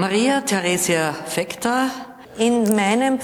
[0.00, 1.90] Maria Theresia Fekter.
[2.38, 3.18] In meinem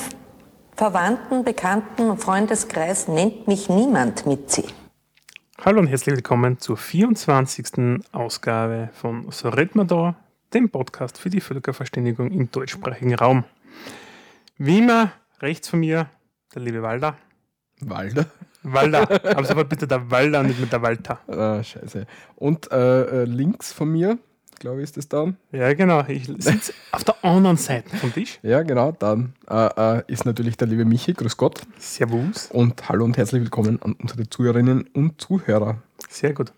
[0.76, 4.62] Verwandten, Bekannten und Freundeskreis nennt mich niemand Mitzi.
[5.64, 8.04] Hallo und herzlich willkommen zur 24.
[8.12, 10.16] Ausgabe von So red man da,
[10.52, 13.44] dem Podcast für die Völkerverständigung im deutschsprachigen Raum.
[14.58, 16.10] Wie immer, rechts von mir,
[16.54, 17.16] der liebe Walder.
[17.80, 18.26] Walder?
[18.62, 19.02] Walder,
[19.34, 21.20] aber aber bitte der Walder, nicht mit der Walter.
[21.26, 22.06] Ah, scheiße.
[22.34, 24.18] Und äh, äh, links von mir,
[24.58, 25.36] glaube ich, ist das dann.
[25.52, 26.04] Ja, genau.
[26.08, 28.38] Ich sitze auf der anderen Seite vom Tisch.
[28.42, 31.62] Ja, genau, dann äh, äh, ist natürlich der liebe Michi, grüß Gott.
[31.78, 32.48] Servus.
[32.52, 35.82] Und hallo und herzlich willkommen an unsere Zuhörerinnen und Zuhörer.
[36.08, 36.52] Sehr gut.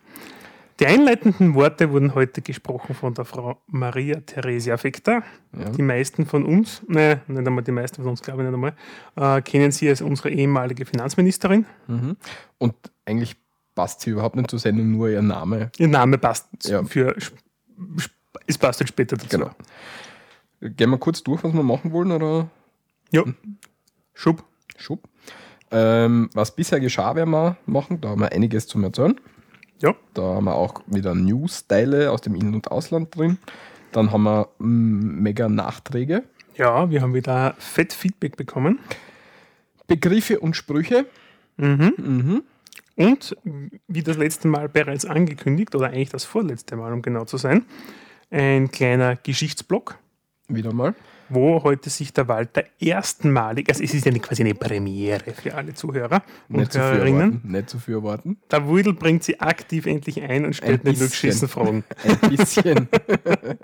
[0.80, 5.24] Die einleitenden Worte wurden heute gesprochen von der Frau Maria Theresia Fekter.
[5.58, 5.70] Ja.
[5.70, 8.74] Die meisten von uns, ne, nicht einmal die meisten von uns, glaube ich nicht einmal,
[9.38, 11.66] äh, kennen sie als unsere ehemalige Finanzministerin.
[11.88, 12.16] Mhm.
[12.58, 12.74] Und
[13.06, 13.34] eigentlich
[13.74, 15.72] passt sie überhaupt nicht zur Sendung, nur ihr Name.
[15.78, 16.84] Ihr Name passt Ja.
[16.84, 17.16] für,
[18.46, 19.28] es passt halt später dazu.
[19.28, 19.50] Genau.
[20.60, 22.48] Gehen wir kurz durch, was wir machen wollen, oder?
[23.10, 23.24] Ja.
[24.14, 24.44] Schub.
[24.76, 25.08] Schub.
[25.70, 28.00] Ähm, was bisher geschah, werden wir machen.
[28.00, 29.20] Da haben wir einiges zum Erzählen.
[29.80, 29.94] Ja.
[30.14, 33.38] Da haben wir auch wieder News-Teile aus dem In- und Ausland drin.
[33.92, 36.24] Dann haben wir mm, mega Nachträge.
[36.56, 38.80] Ja, wir haben wieder fett Feedback bekommen.
[39.86, 41.06] Begriffe und Sprüche.
[41.56, 42.42] Mhm.
[42.98, 43.36] Und
[43.86, 47.64] wie das letzte Mal bereits angekündigt, oder eigentlich das vorletzte Mal, um genau zu sein,
[48.30, 49.96] ein kleiner Geschichtsblock,
[50.48, 50.96] Wieder mal.
[51.28, 55.74] wo heute sich der Walter erstmalig, also es ist ja quasi eine Premiere für alle
[55.74, 57.20] Zuhörer und Nicht zu Hörerinnen.
[57.20, 57.52] erwarten.
[57.52, 58.38] Nicht zu viel erwarten.
[58.50, 61.84] Der Wudel bringt sie aktiv endlich ein und stellt Ein nicht nur geschissen Fragen.
[62.04, 62.88] Ein bisschen.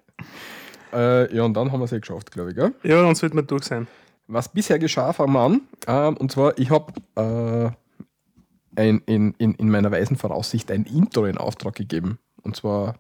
[0.92, 2.56] äh, ja, und dann haben wir es ja geschafft, glaube ich.
[2.56, 2.72] Gell?
[2.84, 3.88] Ja, dann sollte man durch sein.
[4.28, 5.60] Was bisher geschah, fangen wir an.
[5.88, 7.70] Ähm, und zwar, ich habe äh,
[8.76, 12.18] ein, in, in, in meiner weisen Voraussicht ein Intro in Auftrag gegeben.
[12.42, 12.96] Und zwar,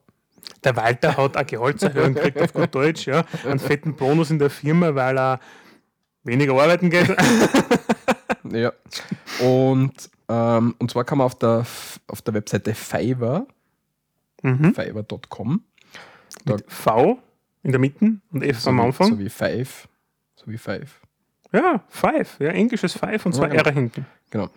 [0.64, 3.24] Der Walter hat eine Gehaltserhöhung gekriegt auf gut Deutsch, ja.
[3.46, 5.40] Einen fetten Bonus in der Firma, weil er
[6.22, 7.08] weniger arbeiten geht.
[8.50, 8.72] ja.
[9.40, 9.92] Und,
[10.28, 11.66] ähm, und zwar kann man auf der,
[12.08, 13.46] auf der Webseite Fiverr,
[14.42, 14.74] Mhm.
[14.74, 15.64] fiverr.com,
[16.68, 17.18] V
[17.62, 19.12] in der Mitte und F so, am Anfang.
[19.12, 19.88] so wie Five,
[20.36, 21.00] so wie Five.
[21.50, 23.64] Ja, Five, ja, englisches Five und zwei Ja, genau.
[23.64, 24.06] R hinten.
[24.30, 24.50] Genau.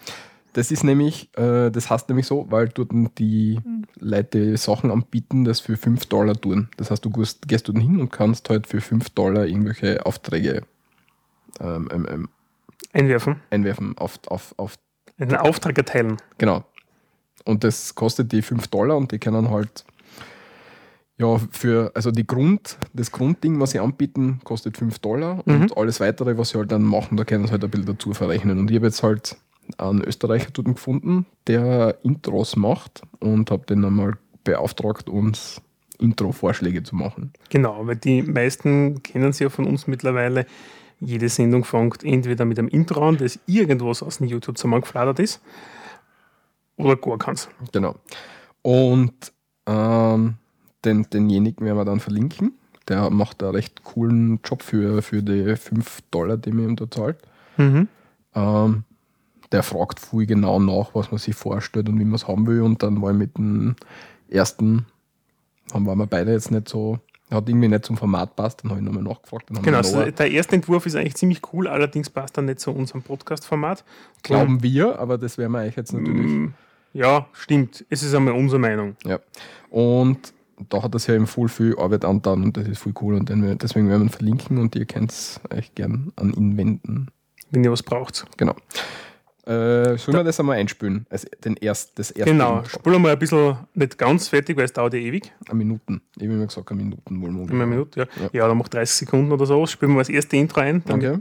[0.57, 3.59] Das ist nämlich, äh, das heißt nämlich so, weil dort die
[3.99, 6.69] Leute Sachen anbieten, das für 5 Dollar tun.
[6.77, 10.63] Das heißt, du gehst, gehst dort hin und kannst halt für 5 Dollar irgendwelche Aufträge
[11.59, 12.29] ähm, ähm, ähm,
[12.91, 13.35] Einwerfen.
[13.51, 14.79] einwerfen auf, auf, auf,
[15.19, 16.17] Einen Auftrag erteilen.
[16.39, 16.65] genau.
[17.45, 19.85] Und das kostet die 5 Dollar und die können halt
[21.19, 25.99] ja, für, also die Grund, das Grundding, was sie anbieten, kostet 5 Dollar und alles
[25.99, 28.57] weitere, was sie halt dann machen, da können sie halt ein bisschen dazu verrechnen.
[28.57, 29.37] Und ich habe jetzt halt
[29.77, 35.61] einen Österreicher dort gefunden, der Intros macht und habe den einmal beauftragt, uns
[35.99, 37.33] Intro-Vorschläge zu machen.
[37.49, 40.45] Genau, weil die meisten kennen sie ja von uns mittlerweile.
[40.99, 45.41] Jede Sendung fängt entweder mit einem Intro an, das irgendwas aus dem YouTube zusammengefladert ist,
[46.77, 47.49] oder gar keins.
[47.71, 47.95] Genau.
[48.61, 49.33] Und
[49.65, 50.35] ähm,
[50.85, 52.53] den, denjenigen werden wir dann verlinken.
[52.87, 56.89] Der macht einen recht coolen Job für, für die 5 Dollar, die mir ihm da
[56.89, 57.17] zahlt.
[57.57, 57.87] Mhm.
[58.33, 58.83] Ähm,
[59.51, 62.61] der fragt viel genau nach, was man sich vorstellt und wie man es haben will.
[62.61, 63.75] Und dann war ich mit dem
[64.29, 64.85] ersten,
[65.73, 66.99] haben waren wir beide jetzt nicht so,
[67.31, 69.49] hat irgendwie nicht zum Format passt, dann habe ich nochmal nachgefragt.
[69.49, 72.71] Dann Genau, also der erste Entwurf ist eigentlich ziemlich cool, allerdings passt er nicht zu
[72.71, 73.83] unserem Podcast-Format.
[74.23, 76.25] glauben wir, aber das werden wir euch jetzt natürlich.
[76.31, 76.53] Mm,
[76.93, 77.85] Ja, stimmt.
[77.89, 78.95] Es ist einmal unsere Meinung.
[79.05, 79.19] Ja.
[79.69, 80.33] Und
[80.69, 83.29] da hat das ja eben voll viel Arbeit angetan und das ist voll cool und
[83.29, 87.07] deswegen werden wir ihn verlinken und ihr könnt es euch gern an ihn wenden.
[87.51, 88.25] wenn ihr was braucht.
[88.37, 88.55] Genau.
[89.47, 91.05] Äh, sollen wir das einmal einspülen?
[91.09, 92.69] Also den erst, das erste Genau, Intro.
[92.69, 95.31] spulen wir ein bisschen nicht ganz fertig, weil es dauert ja ewig.
[95.47, 96.01] Eine Minuten.
[96.17, 98.05] Ich habe immer gesagt, eine Minuten wollen wir eine Minute, ja.
[98.23, 98.29] Ja.
[98.33, 99.65] Ja, dann macht 30 Sekunden oder so.
[99.65, 100.83] Spielen wir das erste Intro ein.
[100.89, 101.19] Okay.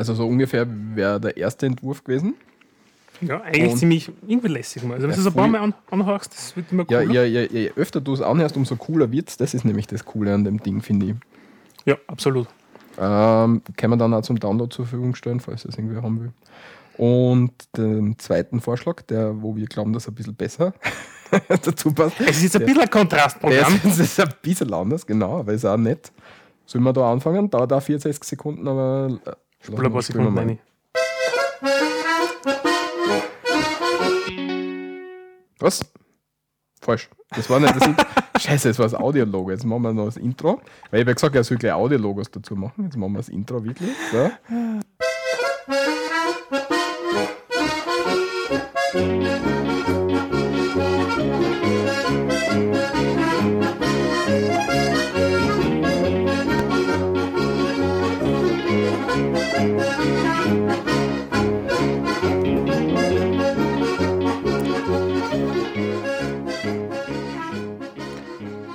[0.00, 2.34] Also so ungefähr wäre der erste Entwurf gewesen.
[3.20, 4.94] Ja, eigentlich Und- ziemlich irgendwie lässig mal.
[4.94, 5.46] Also wenn Ja, du es ein paar.
[5.48, 7.24] Mal an, anhörst, das wird immer Ja, cooler.
[7.26, 9.36] je, je, öfter du es anhörst, umso cooler wird es.
[9.36, 11.14] Das ist nämlich das Coole an dem Ding, finde ich.
[11.84, 12.48] Ja, absolut.
[12.98, 16.32] Ähm, kann man dann auch zum Download zur Verfügung stellen, falls das irgendwer haben will.
[16.96, 20.72] Und den zweiten Vorschlag, der, wo wir glauben, dass er ein bisschen besser
[21.48, 22.18] dazu passt.
[22.20, 23.74] Es ist jetzt ein Der- bisschen ein Kontrastprogramm.
[23.74, 26.10] ist, das ist ein bisschen anders, genau, aber ist auch nett.
[26.66, 27.50] Sollen wir da anfangen?
[27.50, 29.18] Dauert auch 64 Sekunden, aber.
[29.60, 30.58] Spul ein paar Sekunden rein.
[35.58, 35.80] Was?
[36.80, 37.10] Falsch.
[37.30, 38.06] Das war nicht das Intro.
[38.38, 39.50] Scheiße, das war das Audiologo.
[39.50, 40.62] Jetzt machen wir noch das Intro.
[40.90, 42.84] Weil ich habe ja gesagt, er soll gleich Audiologos dazu machen.
[42.84, 43.90] Jetzt machen wir das Intro wirklich.
[44.10, 44.30] So.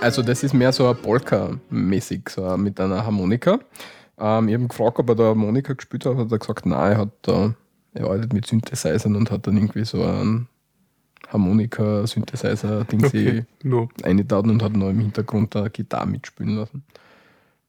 [0.06, 3.54] Also das ist mehr so ein Polka-mäßig, so mit einer Harmonika.
[4.20, 6.92] Ähm, ich habe ihn gefragt, ob er da Harmonika gespielt hat, hat er gesagt, nein,
[6.92, 7.56] er hat da,
[7.96, 10.48] er arbeitet mit Synthesizern und hat dann irgendwie so einen
[11.30, 13.46] Harmonika-Synthesizer-Ding Okay.
[13.64, 13.90] No.
[14.04, 16.84] eingetan und hat noch im Hintergrund eine Gitarre mitspielen lassen.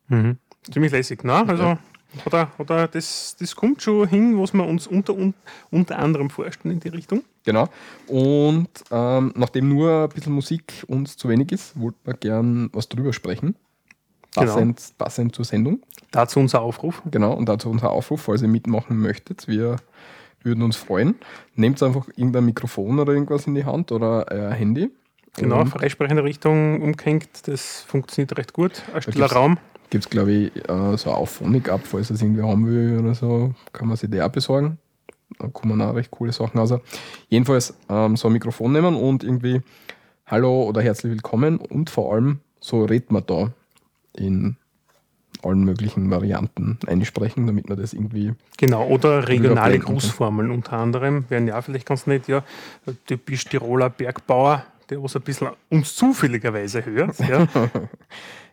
[0.08, 0.36] Mhm.
[0.70, 1.42] Ziemlich lässig, ne?
[1.48, 1.78] Also, Ja.
[2.26, 5.32] oder, oder das, das kommt schon hin, was wir uns unter, un,
[5.70, 7.22] unter anderem vorstellen in die Richtung.
[7.46, 7.68] Genau.
[8.08, 12.88] Und ähm, nachdem nur ein bisschen Musik uns zu wenig ist, wollten wir gern was
[12.90, 13.56] drüber sprechen.
[14.34, 14.46] Genau.
[14.52, 15.80] Passend, passend zur Sendung.
[16.10, 17.00] Dazu unser Aufruf.
[17.10, 19.48] Genau, und dazu unser Aufruf, falls ihr mitmachen möchtet.
[19.48, 19.76] Wir
[20.42, 21.14] würden uns freuen.
[21.54, 24.90] Nehmt einfach irgendein Mikrofon oder irgendwas in die Hand oder ein Handy.
[25.36, 28.82] Genau, freisprechende Richtung umgehängt, das funktioniert recht gut.
[28.94, 29.58] Ein stiller gibt's- Raum.
[29.88, 33.54] Gibt es, glaube ich, äh, so eine Auphonic-App, falls das irgendwie haben will oder so,
[33.72, 34.78] kann man sich die auch besorgen.
[35.38, 36.72] Da kommen auch recht coole Sachen raus.
[37.28, 39.60] Jedenfalls ähm, so ein Mikrofon nehmen und irgendwie
[40.26, 43.52] Hallo oder herzlich willkommen und vor allem so redet man da
[44.14, 44.56] in
[45.42, 49.78] allen möglichen Varianten einsprechen, damit man das irgendwie Genau, oder regionale.
[49.78, 52.42] Grußformeln unter anderem wären ja vielleicht ganz nett, ja,
[53.06, 57.16] typisch Tiroler Bergbauer, der was ein bisschen uns zufälligerweise hört.
[57.28, 57.46] Ja.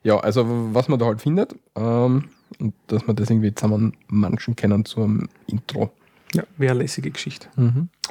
[0.06, 2.26] Ja, also was man da halt findet, ähm,
[2.60, 5.92] und dass man das irgendwie zusammen manchen kennen zu einem Intro.
[6.34, 7.48] Ja, wäre eine lässige Geschichte.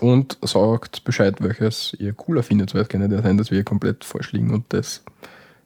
[0.00, 4.04] Und sagt Bescheid, welches ihr cooler findet, weil es kann ja sein, dass wir komplett
[4.04, 5.04] falsch liegen und das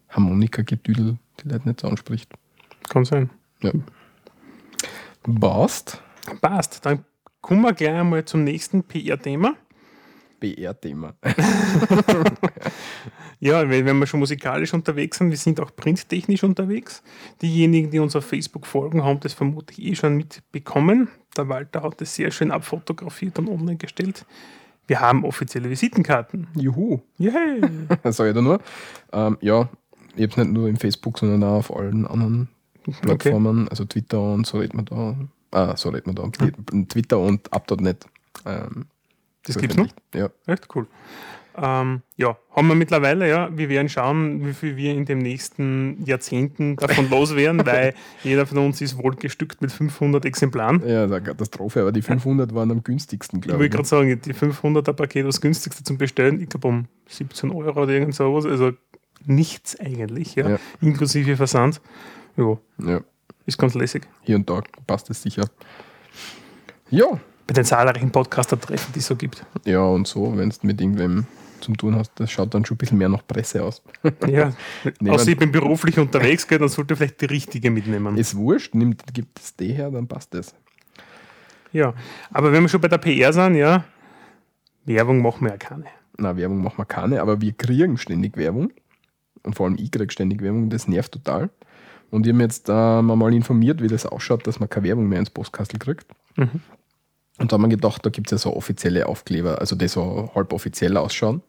[0.09, 2.33] Harmonika-Gedüdel die Leute nicht so anspricht.
[2.89, 3.31] Kann sein.
[3.63, 3.73] Ja.
[5.41, 6.03] Passt.
[6.41, 7.05] Passt, dann
[7.41, 9.55] kommen wir gleich einmal zum nächsten PR-Thema.
[10.55, 11.15] BR-Thema.
[13.39, 17.03] Ja, wenn wir schon musikalisch unterwegs sind, wir sind auch printtechnisch unterwegs.
[17.43, 21.09] Diejenigen, die uns auf Facebook folgen, haben das vermutlich eh schon mitbekommen.
[21.37, 24.25] Der Walter hat das sehr schön abfotografiert und online gestellt.
[24.87, 26.47] Wir haben offizielle Visitenkarten.
[26.55, 27.01] Juhu.
[27.19, 27.61] Yay!
[28.05, 28.61] Sage ich da nur.
[29.13, 29.69] Ähm, ja,
[30.15, 32.49] ich habe es nicht nur im Facebook, sondern auch auf allen anderen
[33.03, 35.15] Plattformen, also Twitter und so redet man da.
[35.51, 36.29] Ah, so redet man da.
[36.89, 38.07] Twitter und up.net.
[38.47, 38.87] Ähm,
[39.47, 39.89] Das gibt's noch?
[40.15, 40.29] Ja.
[40.47, 40.87] Echt cool.
[41.59, 43.49] Ähm, ja, haben wir mittlerweile, ja.
[43.57, 48.45] Wir werden schauen, wie viel wir in den nächsten Jahrzehnten davon los werden, weil jeder
[48.47, 50.81] von uns ist wohl bestückt mit 500 Exemplaren.
[50.87, 53.73] Ja, das ist eine Katastrophe, aber die 500 waren am günstigsten, Ich glaube wollte ich.
[53.73, 57.93] gerade sagen, die 500er Paket, das günstigste zum Bestellen, ich glaube um 17 Euro oder
[57.93, 58.73] irgend sowas, also
[59.25, 60.59] nichts eigentlich, ja, Ja.
[60.83, 61.81] inklusive Versand.
[62.37, 63.01] Ja, Ja,
[63.47, 64.07] ist ganz lässig.
[64.25, 65.49] hier und da passt es sicher.
[66.91, 67.07] Ja,
[67.47, 69.45] Bei den zahlreichen Podcaster-Treffen, die es so gibt.
[69.65, 71.27] ja, und so, wenn du mit irgendwem
[71.61, 73.83] zum tun hast, das schaut dann schon ein bisschen mehr nach Presse aus.
[74.29, 74.53] Ja,
[75.01, 78.17] Nehmen- außer ich bin beruflich unterwegs, gell, dann sollte ich vielleicht die richtige mitnehmen.
[78.19, 80.55] Ist wurscht, nimmt, gibt es die her, dann passt es.
[81.73, 81.95] Ja,
[82.33, 83.85] aber wenn wir schon bei der PR sind, ja,
[84.85, 85.85] Werbung machen wir ja keine.
[86.19, 88.73] Na, Werbung machen wir keine, aber wir kriegen ständig Werbung.
[89.43, 91.51] Und vor allem ich kriege ständig Werbung, das nervt total.
[92.11, 95.09] Und ich habe mich jetzt ähm, einmal informiert, wie das ausschaut, dass man keine Werbung
[95.09, 96.07] mehr ins Postkastel kriegt.
[96.37, 96.61] Mhm.
[97.39, 100.31] Und da haben wir gedacht, da gibt es ja so offizielle Aufkleber, also die so
[100.35, 101.43] halb offiziell ausschauen.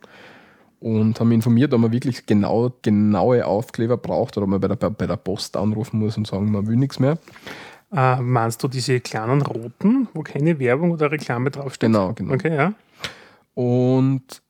[0.80, 4.76] Und haben informiert, ob man wirklich genau, genaue Aufkleber braucht oder ob man bei der,
[4.76, 7.18] bei der Post anrufen muss und sagen, man will nichts mehr.
[7.92, 11.88] Äh, meinst du diese kleinen roten, wo keine Werbung oder Reklame draufsteht?
[11.88, 12.34] Genau, genau.
[12.34, 12.74] Okay, ja.
[13.54, 14.42] Und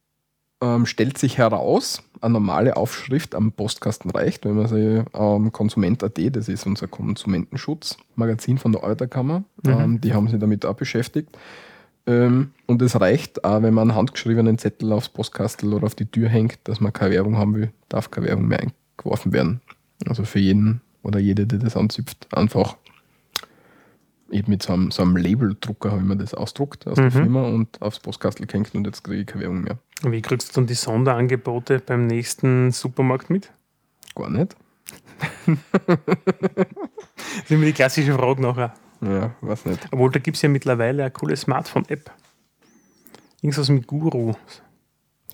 [0.62, 6.36] ähm, stellt sich heraus, eine normale Aufschrift am Postkasten reicht, wenn man sie ähm, Konsument.at,
[6.36, 11.38] das ist unser Konsumentenschutz-Magazin von der Euterkammer, ähm, die haben sich damit auch beschäftigt.
[12.08, 16.06] Ähm, und es reicht auch, wenn man einen handgeschriebenen Zettel aufs Postkastel oder auf die
[16.06, 19.62] Tür hängt, dass man keine Werbung haben will, darf keine Werbung mehr eingeworfen werden.
[20.08, 22.78] Also für jeden oder jede, die das anzipft, einfach
[24.32, 27.44] eben mit so einem, so einem Labeldrucker habe ich mir das ausdruckt aus der Firma
[27.44, 29.78] und aufs Postkastel gehängt und jetzt kriege ich keine Werbung mehr.
[30.04, 33.52] Und wie kriegst du dann die Sonderangebote beim nächsten Supermarkt mit?
[34.16, 34.56] Gar nicht.
[37.18, 38.74] Das ist immer die klassische Frage nachher.
[39.02, 39.88] Ja, weiß nicht.
[39.92, 42.12] Obwohl, da gibt es ja mittlerweile eine coole Smartphone-App.
[43.42, 44.34] Irgendwas mit Guru.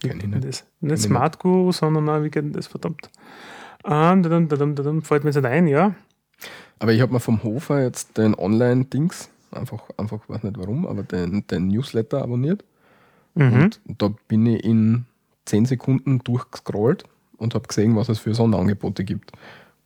[0.01, 0.43] Kenn ich nicht.
[0.43, 0.65] Das?
[0.81, 3.09] Nicht ich Smart Guru, sondern wie geht denn das verdammt?
[3.85, 5.95] Ähm, dadum, dadum, dadum, fällt mir jetzt nicht ein, ja.
[6.79, 11.03] Aber ich habe mir vom Hofer jetzt den Online-Dings, einfach, einfach, weiß nicht warum, aber
[11.03, 12.63] den, den Newsletter abonniert.
[13.35, 13.71] Mhm.
[13.87, 15.05] Und da bin ich in
[15.45, 17.03] 10 Sekunden durchgescrollt
[17.37, 19.31] und habe gesehen, was es für Sonderangebote gibt.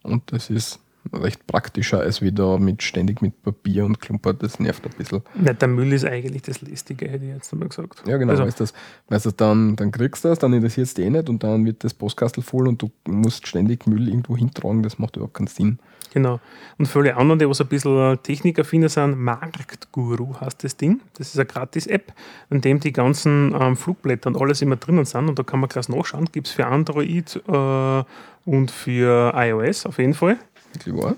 [0.04, 0.80] Und das ist
[1.14, 4.44] recht praktischer als wieder mit ständig mit Papier und Klumpert.
[4.44, 5.22] Das nervt ein bisschen.
[5.36, 8.04] Na, der Müll ist eigentlich das Lästige, hätte ich jetzt einmal gesagt.
[8.06, 8.32] Ja, genau.
[8.32, 8.74] Also, weißt du, das,
[9.08, 11.66] weißt du, dann, dann kriegst du das, dann interessiert es dich eh nicht und dann
[11.66, 14.84] wird das Postkastel voll und du musst ständig Müll irgendwo hintragen.
[14.84, 15.80] Das macht überhaupt keinen Sinn.
[16.14, 16.40] Genau.
[16.78, 21.02] Und für alle anderen, die was ein bisschen technikaffiner sind, Marktguru heißt das Ding.
[21.16, 22.14] Das ist eine Gratis-App,
[22.50, 25.28] in dem die ganzen ähm, Flugblätter und alles immer drinnen sind.
[25.30, 26.26] Und da kann man gleich nachschauen.
[26.32, 28.04] Gibt es für Android äh,
[28.46, 30.38] und für iOS auf jeden Fall.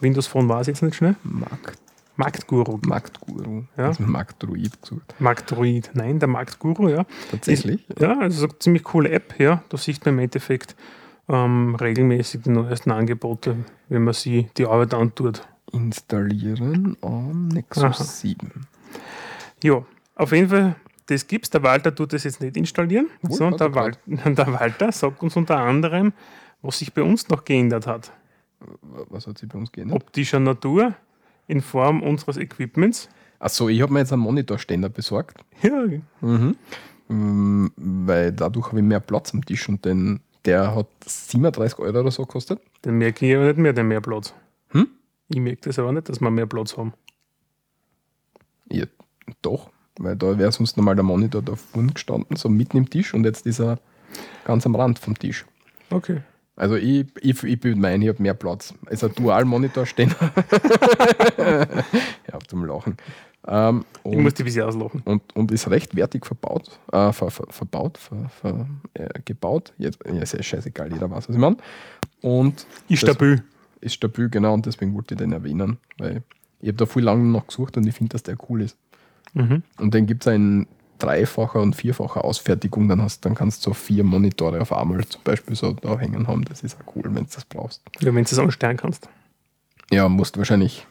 [0.01, 1.15] Windows Phone war es jetzt nicht schnell.
[1.23, 1.77] Markt,
[2.15, 2.79] Marktguru.
[2.85, 3.63] Marktguru.
[3.77, 3.93] Ja.
[3.99, 5.15] Marktdruid gesucht.
[5.19, 5.91] Marktdroid.
[5.93, 7.05] Nein, der Marktguru, ja.
[7.31, 7.85] Tatsächlich?
[7.99, 9.63] Ja, also so eine ziemlich coole App, ja.
[9.69, 10.75] Da sieht man im Endeffekt
[11.29, 13.55] ähm, regelmäßig die neuesten Angebote,
[13.87, 15.47] wenn man sie die Arbeit antut.
[15.71, 18.03] Installieren am Nexus Aha.
[18.03, 18.67] 7.
[19.63, 21.49] Ja, auf jeden Fall, das gibt's.
[21.51, 25.21] Der Walter tut das jetzt nicht installieren, Wohl, sondern der, er Wal der Walter sagt
[25.21, 26.13] uns unter anderem,
[26.61, 28.11] was sich bei uns noch geändert hat.
[29.09, 29.95] Was hat sich bei uns geändert?
[30.01, 30.95] Optischer Natur
[31.47, 33.09] in Form unseres Equipments.
[33.39, 35.43] Achso, ich habe mir jetzt einen Monitorständer besorgt.
[35.61, 35.85] Ja,
[36.21, 36.55] Mhm.
[37.09, 41.99] Ähm, Weil dadurch habe ich mehr Platz am Tisch und den, der hat 37 Euro
[41.99, 42.59] oder so gekostet.
[42.83, 44.33] den merke ich aber nicht mehr, den mehr Platz.
[44.69, 44.87] Hm?
[45.27, 46.93] Ich merke das aber nicht, dass wir mehr Platz haben.
[48.71, 48.85] Ja,
[49.41, 53.13] doch, weil da wäre sonst normal der Monitor da vorne gestanden, so mitten im Tisch
[53.13, 53.79] und jetzt ist er
[54.43, 55.45] ganz am Rand vom Tisch.
[55.91, 56.21] Okay.
[56.59, 58.73] Also ich, ich, ich bin mein, ich habe mehr Platz.
[58.87, 60.15] Es ist ein Dual-Monitor-Ständer.
[61.37, 62.97] ja, zum Lachen.
[63.47, 65.01] Ähm, Ich und, muss die bisschen auslachen.
[65.05, 69.73] und, und ist recht wertig verbaut, äh, ver, ver, verbaut, ver, ver, äh, gebaut.
[69.77, 71.55] Jetzt, ja, ist ja scheißegal, jeder weiß, was ich meine.
[72.21, 73.41] Und Ist stabil.
[73.79, 76.21] ist stabil, genau, und deswegen wollte ich den erwähnen, weil
[76.59, 78.75] ich habe da viel lange noch gesucht und ich finde, dass der cool ist.
[79.33, 79.63] Mhm.
[79.79, 80.67] Und den gibt es in
[80.99, 85.23] dreifacher und vierfacher Ausfertigung, dann, hast, dann kannst du so vier Monitore auf einmal zum
[85.23, 86.45] Beispiel so da hängen haben.
[86.45, 87.81] Das ist auch cool, wenn du das brauchst.
[87.99, 89.09] Ja, wenn du es anstellen kannst.
[89.91, 90.85] Ja, musst wahrscheinlich,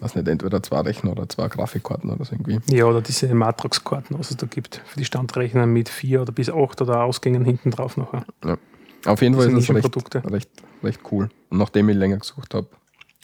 [0.00, 2.60] weiß nicht, entweder zwei Rechner oder zwei Grafikkarten oder so irgendwie.
[2.74, 6.50] Ja, oder diese Matrix-Karten, was es da gibt, für die Standrechner mit vier oder bis
[6.50, 8.24] acht oder Ausgängen hinten drauf nachher.
[8.44, 8.58] Ja.
[9.06, 10.50] Auf jeden Fall ist es recht, recht,
[10.82, 11.28] recht cool.
[11.50, 12.68] Und nachdem ich länger gesucht habe,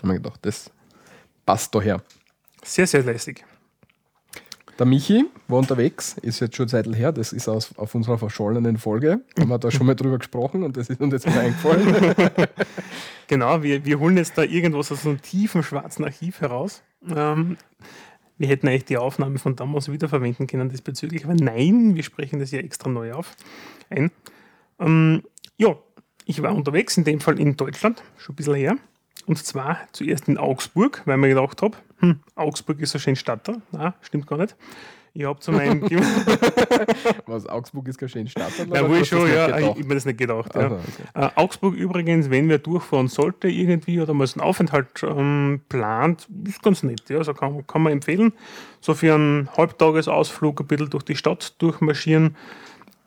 [0.02, 0.70] habe ich gedacht, das
[1.46, 2.02] passt daher.
[2.62, 3.44] Sehr, sehr lässig.
[4.78, 8.78] Der Michi war unterwegs, ist jetzt schon Zeit her, das ist aus, auf unserer verschollenen
[8.78, 12.14] Folge, haben wir da schon mal drüber gesprochen und das ist uns jetzt wieder eingefallen.
[13.30, 16.82] Genau, wir, wir holen jetzt da irgendwas aus einem tiefen schwarzen Archiv heraus.
[17.08, 17.58] Ähm,
[18.38, 22.50] wir hätten eigentlich die Aufnahme von damals wiederverwenden können diesbezüglich, aber nein, wir sprechen das
[22.50, 23.36] ja extra neu auf.
[23.88, 24.10] Ein.
[24.80, 25.22] Ähm,
[25.58, 25.76] ja,
[26.24, 28.76] ich war unterwegs, in dem Fall in Deutschland, schon ein bisschen her.
[29.26, 33.46] Und zwar zuerst in Augsburg, weil ich gedacht habe, hm, Augsburg ist so schön Stadt
[33.48, 33.54] da.
[33.72, 34.56] Nein, stimmt gar nicht.
[35.12, 35.82] Ich habe zu meinem
[37.26, 38.52] Was, Augsburg ist keine schöne Stadt?
[38.72, 39.46] Ja, wohl du schon, ja.
[39.46, 39.64] nicht Ich gedacht?
[39.64, 40.54] habe mir das nicht gedacht.
[40.54, 40.60] Ja.
[40.60, 41.02] Also, okay.
[41.14, 46.28] Äh, Augsburg übrigens, wenn wer durchfahren sollte irgendwie oder mal so einen Aufenthalt ähm, plant,
[46.46, 47.02] ist ganz nett.
[47.08, 47.18] Ja.
[47.18, 48.32] Also kann, kann man empfehlen.
[48.80, 52.36] So für einen Halbtagesausflug ein bisschen durch die Stadt durchmarschieren.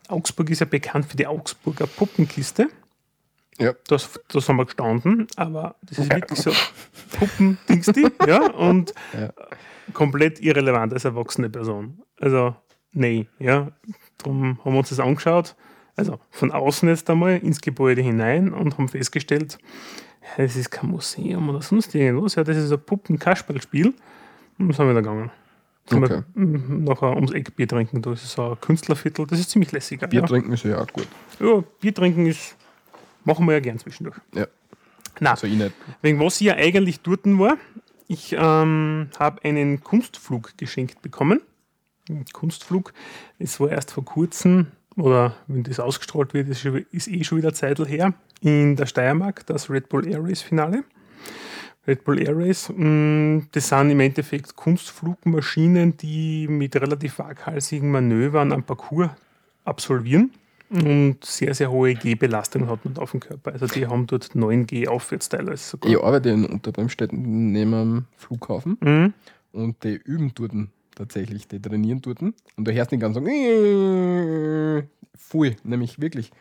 [0.09, 2.67] Augsburg ist ja bekannt für die Augsburger Puppenkiste.
[3.59, 3.73] Ja.
[3.87, 6.51] Das, das haben wir gestanden, aber das ist wirklich so
[7.17, 9.31] Puppen-Dingsti, ja, und Ja.
[9.93, 11.99] komplett irrelevant als erwachsene Person.
[12.19, 12.55] Also,
[12.91, 13.71] nee, ja.
[14.17, 15.55] Darum haben wir uns das angeschaut,
[15.95, 19.59] also von außen jetzt einmal ins Gebäude hinein und haben festgestellt,
[20.37, 23.93] das ist kein Museum oder sonst irgendwas, ja, das ist ein Puppen-Kasperlspiel.
[24.57, 25.31] Und dann sind wir da gegangen.
[25.91, 26.23] Okay.
[26.33, 29.99] wir nachher ums Eck Bier trinken, da ist so ein Künstlerviertel, das ist ziemlich lässig.
[29.99, 30.25] Bier ja.
[30.25, 31.07] trinken ist ja auch gut.
[31.41, 32.55] Ja, Bier trinken ist,
[33.25, 34.17] machen wir ja gern zwischendurch.
[34.33, 34.47] Ja.
[35.19, 35.73] Also ich nicht.
[36.01, 37.57] wegen was ich ja eigentlich dort war,
[38.07, 41.41] ich ähm, habe einen Kunstflug geschenkt bekommen.
[42.09, 42.93] Ein Kunstflug,
[43.39, 47.49] es war erst vor kurzem, oder wenn das ausgestrahlt wird, ist, ist eh schon wieder
[47.49, 50.83] eine Zeit her, in der Steiermark, das Red Bull Air Race Finale.
[51.87, 58.51] Red Bull Air Race, mh, das sind im Endeffekt Kunstflugmaschinen, die mit relativ waghalsigen Manövern
[58.51, 59.09] am Parcours
[59.65, 60.31] absolvieren.
[60.73, 63.51] Und sehr, sehr hohe G-Belastung hat man auf dem Körper.
[63.53, 65.91] Also die haben dort 9G aufwärts teilweise sogar.
[65.91, 69.13] Ich arbeite in Unterbremstetten neben dem Flughafen Mhm.
[69.51, 70.53] und die üben dort
[70.95, 72.21] tatsächlich, die trainieren dort.
[72.21, 73.23] Und du hörst den ganzen
[75.15, 76.31] voll, nämlich wirklich.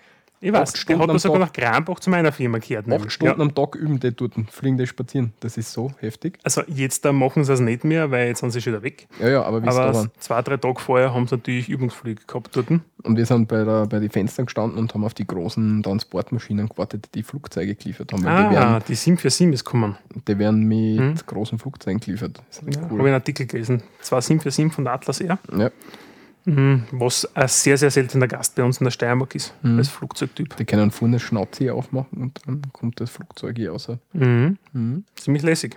[0.45, 1.47] Ich weiß, Acht der Stunden hat sogar Tag.
[1.49, 2.87] nach Kranbach zu meiner Firma gehört.
[2.89, 3.05] nämlich.
[3.07, 3.47] Acht Stunden Ja.
[3.47, 5.33] am Tag üben die dort, fliegen die spazieren.
[5.41, 6.39] Das ist so heftig.
[6.43, 9.07] Also jetzt machen sie es nicht mehr, weil jetzt sind sie schon wieder weg.
[9.21, 12.67] Ja, ja, aber wie Aber zwei, drei Tage vorher haben sie natürlich Übungsflüge gehabt dort.
[12.71, 16.69] Und wir sind bei, der, bei den Fenstern gestanden und haben auf die großen Transportmaschinen
[16.69, 18.25] gewartet, die die Flugzeuge geliefert haben.
[18.25, 19.97] Weil die, Ah, werden, die 747 ist gekommen.
[20.27, 22.43] die werden mit großen Flugzeugen geliefert.
[22.49, 23.07] Das ist Ja, Habe ich cool.
[23.07, 23.83] einen Artikel gelesen.
[24.01, 25.71] Zwei 747 von der Atlas Air, Ja,
[26.45, 29.79] was ein sehr, sehr seltener Gast bei uns in der Steiermark ist, Mhm.
[29.79, 30.57] als Flugzeugtyp.
[30.57, 33.89] die können vorne das Schnauze hier aufmachen und dann kommt das Flugzeug hier raus.
[34.13, 34.59] Mhm.
[34.73, 35.05] Mhm.
[35.15, 35.77] Ziemlich lässig.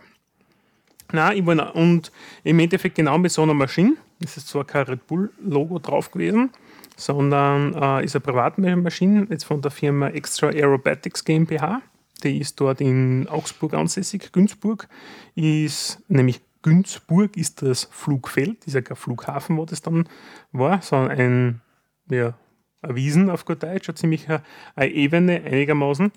[1.11, 2.11] Nein, ich war und
[2.43, 3.93] im Endeffekt genau mit so einer Maschine.
[4.23, 6.49] Es ist zwar kein Red Bull-Logo drauf gewesen,
[6.97, 11.81] sondern äh, ist eine Privatmaschine jetzt von der Firma Extra Aerobatics GmbH.
[12.23, 14.31] Die ist dort in Augsburg ansässig.
[14.31, 14.87] Günzburg
[15.35, 20.09] ist, nämlich Günzburg ist das Flugfeld, ist ja kein Flughafen, wo das dann
[20.51, 21.61] war, sondern ein,
[22.09, 22.33] ja,
[22.81, 24.41] eine Wiesen auf gut Deutsch, eine ziemlich eine,
[24.75, 26.11] eine Ebene einigermaßen.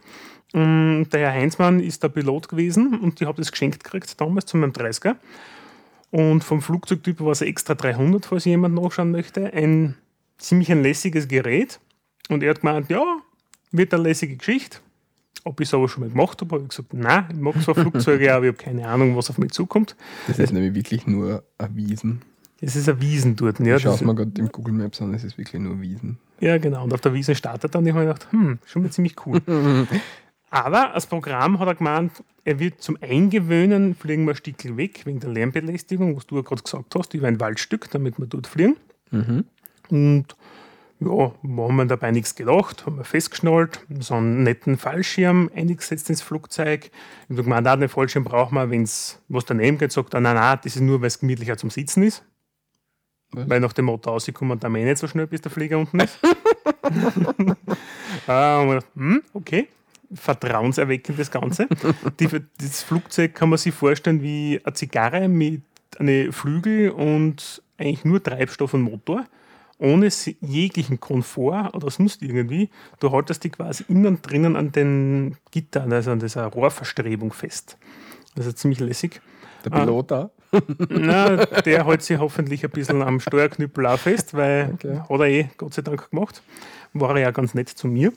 [0.54, 4.46] Und der Herr Heinzmann ist der Pilot gewesen und ich habe das geschenkt gekriegt damals
[4.46, 5.16] zu meinem 30er.
[6.10, 9.52] Und vom Flugzeugtyp war es extra 300, falls jemand nachschauen möchte.
[9.52, 9.96] Ein
[10.38, 11.78] ziemlich ein lässiges Gerät.
[12.30, 13.18] Und er hat gemeint, ja,
[13.70, 14.78] wird eine lässige Geschichte.
[15.44, 17.74] Ob ich es aber schon mal gemacht habe, habe ich gesagt, nein, ich mag zwar
[17.74, 19.96] Flugzeuge, aber ich habe keine Ahnung, was auf mich zukommt.
[20.26, 22.22] Das ist nämlich wirklich nur ein Wiesen.
[22.60, 23.60] Es ist eine Wiesen dort.
[23.60, 26.18] Ja, Ich schaue mir gerade im Google Maps an, es ist wirklich nur Wiesen.
[26.40, 26.84] Ja, genau.
[26.84, 29.40] Und auf der Wiese startet und ich habe mir gedacht, hm, schon mal ziemlich cool.
[30.50, 32.12] Aber das Programm hat er gemeint,
[32.44, 36.42] er wird zum Eingewöhnen, fliegen wir ein Stückchen weg, wegen der Lärmbelästigung, was du ja
[36.42, 38.76] gerade gesagt hast, über ein Waldstück, damit wir dort fliegen.
[39.90, 40.24] Und
[41.00, 46.10] ja, wir haben wir dabei nichts gedacht, haben wir festgeschnallt, so einen netten Fallschirm eingesetzt
[46.10, 46.90] ins Flugzeug.
[47.28, 50.20] Ich habe gemeint, nein, den Fallschirm brauchen wir, wenn es was daneben geht, sagt er,
[50.20, 52.24] nein, nein, das ist nur, weil es gemütlicher zum Sitzen ist.
[53.30, 53.48] Was?
[53.48, 56.18] Weil nach dem Motto rauskommen, da eh nicht so schnell, bis der Flieger unten ist.
[58.26, 59.68] Dachten, hm, okay,
[60.12, 61.68] vertrauenserweckend das Ganze.
[62.18, 62.28] Die,
[62.60, 65.62] das Flugzeug kann man sich vorstellen wie eine Zigarre mit
[65.98, 69.26] einem Flügel und eigentlich nur Treibstoff und Motor,
[69.78, 70.08] ohne
[70.40, 72.70] jeglichen Komfort oder sonst irgendwie.
[73.00, 77.78] Du haltest die quasi innen drinnen an den Gittern, also an dieser Rohrverstrebung fest.
[78.36, 79.20] Also ziemlich lässig.
[79.64, 80.30] Der Pilot da.
[80.88, 85.00] Na, der hält sich hoffentlich ein bisschen am Steuerknüppel auch fest, weil Okay.
[85.00, 86.42] hat er eh Gott sei Dank gemacht.
[86.94, 88.12] War er ja ganz nett zu mir.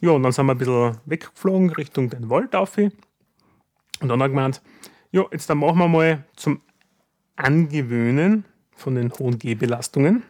[0.00, 2.76] Ja, und dann sind wir ein bisschen weggeflogen Richtung den Wald auf.
[2.76, 2.92] Und
[4.00, 4.62] dann hat er gemeint,
[5.10, 6.60] ja, jetzt dann machen wir mal zum
[7.36, 8.44] Angewöhnen
[8.76, 10.22] von den hohen G-Belastungen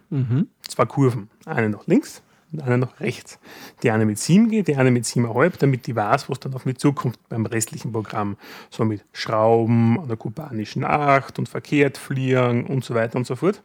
[0.69, 1.31] zwei Kurven.
[1.45, 3.39] Eine nach links und eine nach rechts.
[3.83, 6.65] Die eine mit 7 G, die eine mit 7,5, damit die weiß, was dann auf
[6.65, 8.37] mich zukommt beim restlichen Programm.
[8.71, 13.37] So mit Schrauben an der kubanischen 8 und verkehrt fliegen und so weiter und so
[13.37, 13.63] fort.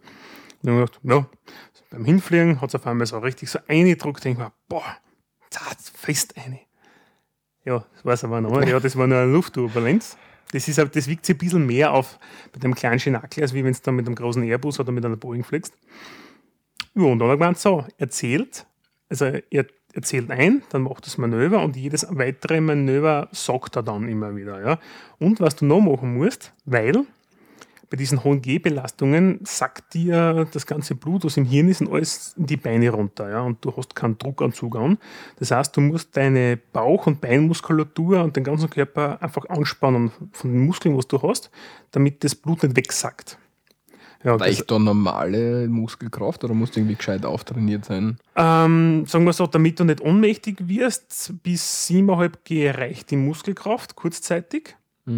[0.61, 1.25] Und dann habe ich gedacht, ja,
[1.91, 4.97] beim Hinfliegen hat es auf einmal so richtig so eingedruckt, denke ich mir, boah,
[5.49, 6.59] zart, fest eine.
[7.65, 8.61] Ja, das weiß aber noch.
[8.65, 10.17] Ja, das war nur eine Luftturbulenz.
[10.51, 12.17] Das, ist, aber- das wiegt sich ein bisschen mehr auf
[12.51, 15.05] bei dem kleinen Schinakel, als wie wenn du dann mit einem großen Airbus oder mit
[15.05, 15.73] einer Boeing fliegst.
[16.95, 18.65] Ja, und dann hat er so, erzählt,
[19.09, 24.07] also er erzählt ein, dann macht das Manöver und jedes weitere Manöver sagt er dann
[24.07, 24.61] immer wieder.
[24.61, 24.79] Ja.
[25.19, 27.05] Und was du noch machen musst, weil
[27.89, 32.35] bei diesen hohen G-Belastungen sackt dir das ganze Blut aus dem Hirn ist und alles
[32.37, 33.29] in die Beine runter.
[33.29, 34.99] Ja, und du hast keinen Druckanzug an.
[35.39, 40.53] Das heißt, du musst deine Bauch- und Beinmuskulatur und den ganzen Körper einfach anspannen von
[40.53, 41.49] den Muskeln, was du hast,
[41.91, 43.37] damit das Blut nicht wegsackt.
[44.23, 48.17] Ja, das, Reicht da normale Muskelkraft oder musst du irgendwie gescheit auftrainiert sein?
[48.35, 53.95] ähm, sagen wir so, damit du nicht ohnmächtig wirst, bis 7,5 G reicht die Muskelkraft
[53.95, 54.75] kurzzeitig.
[55.05, 55.15] Das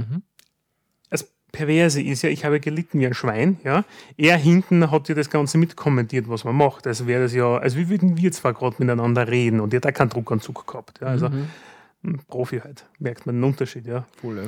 [1.51, 3.57] Perverse ist ja, ich habe gelitten wie ein Schwein.
[3.63, 3.83] Ja.
[4.17, 6.87] Er hinten hat ja das Ganze mitkommentiert, was man macht.
[6.87, 9.87] Also wäre das ja, also wie würden wir zwar gerade miteinander reden und er hat
[9.87, 11.01] auch keinen Druckanzug gehabt.
[11.01, 11.07] Ja.
[11.07, 11.29] Also
[12.03, 13.85] ein Profi halt, merkt man den Unterschied.
[13.85, 14.05] Ja.
[14.19, 14.43] Voll, ja.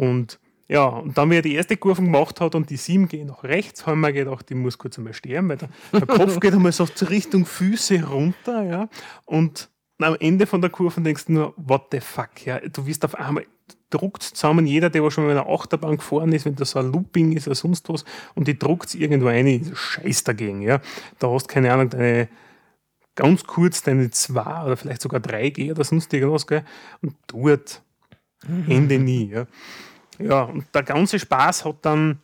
[0.00, 0.38] Und
[0.70, 3.42] ja, und dann, wie er die erste Kurve gemacht hat und die 7 gehen nach
[3.42, 6.72] rechts, haben wir gedacht, ich muss kurz einmal sterben, weil der, der Kopf geht einmal
[6.72, 8.88] so zur Richtung Füße runter, ja.
[9.24, 12.60] Und am Ende von der Kurve denkst du nur, what the fuck, ja.
[12.60, 13.46] Du wirst auf einmal
[13.90, 16.92] druckt zusammen jeder, der schon mal in einer Achterbahn gefahren ist, wenn das so ein
[16.92, 20.80] Looping ist oder sonst was, und die druckt irgendwo ein, Scheiß dagegen, ja.
[21.18, 22.28] Da hast keine Ahnung, deine
[23.14, 26.64] ganz kurz deine 2 oder vielleicht sogar 3G oder sonst irgendwas, gell?
[27.02, 27.82] Und dort
[28.68, 29.46] Ende nie, ja.
[30.20, 32.20] Ja, und der ganze Spaß hat dann,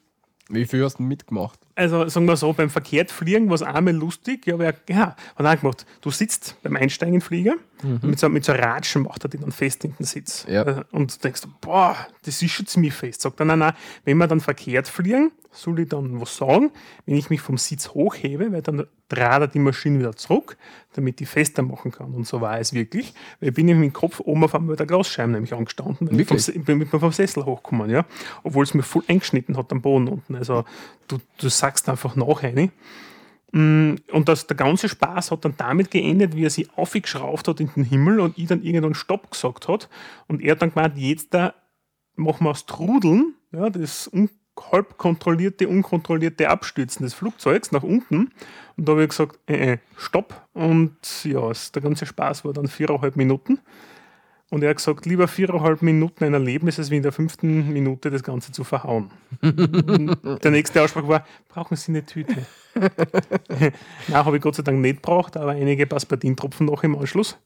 [0.48, 1.58] Wie viel hast du mitgemacht?
[1.74, 5.46] also sagen wir so, beim Verkehrtfliegen war es einmal lustig, ja, aber er, ja, hat
[5.46, 5.86] auch gemacht.
[6.00, 7.20] Du sitzt beim Einsteigen in
[7.84, 10.46] den Flieger, mit, so, mit so Ratschen macht er dich dann fest in den Sitz.
[10.48, 10.62] Ja.
[10.62, 13.20] Äh, Und du denkst, boah, das ist schon ziemlich fest.
[13.20, 16.72] Sagt er, nein, nein, wenn wir dann verkehrt fliegen, soll ich dann was sagen,
[17.06, 20.56] wenn ich mich vom Sitz hochhebe, weil dann dreht er die Maschine wieder zurück,
[20.94, 22.12] damit ich fester machen kann.
[22.12, 24.76] Und so war es wirklich, weil ich bin nämlich mit dem Kopf oben auf einmal
[24.76, 26.64] der Glasscheibe nämlich angestanden, weil ich vom, Wirklich?
[26.64, 28.04] Bin vom Sessel hochgekommen, ja.
[28.42, 30.34] Obwohl es mir voll eingeschnitten hat am Boden unten.
[30.34, 30.64] Also
[31.08, 32.72] du, du sagst einfach nach rein.
[33.54, 37.60] Mm, Und das, der ganze Spaß hat dann damit geendet, wie er sich aufgeschraubt hat
[37.60, 39.88] in den Himmel und ich dann irgendwann Stopp gesagt hat.
[40.26, 41.54] Und er hat dann gemeint, jetzt da
[42.16, 44.28] machen wir aus Trudeln, ja, das un
[44.70, 48.30] halb kontrollierte, unkontrollierte Abstürzen des Flugzeugs nach unten.
[48.76, 50.48] Und da habe ich gesagt, äh, äh, stopp.
[50.52, 53.60] Und ja, es, der ganze Spaß war dann viereinhalb Minuten.
[54.54, 58.08] Und er hat gesagt, lieber viereinhalb Minuten ein Erlebnis, als wie in der fünften Minute
[58.08, 59.10] das Ganze zu verhauen.
[59.42, 62.46] der nächste Aussprach war, brauchen Sie eine Tüte?
[62.78, 63.72] Nein,
[64.24, 67.36] habe ich Gott sei Dank nicht gebraucht, aber einige Paspadintropfen noch im Anschluss,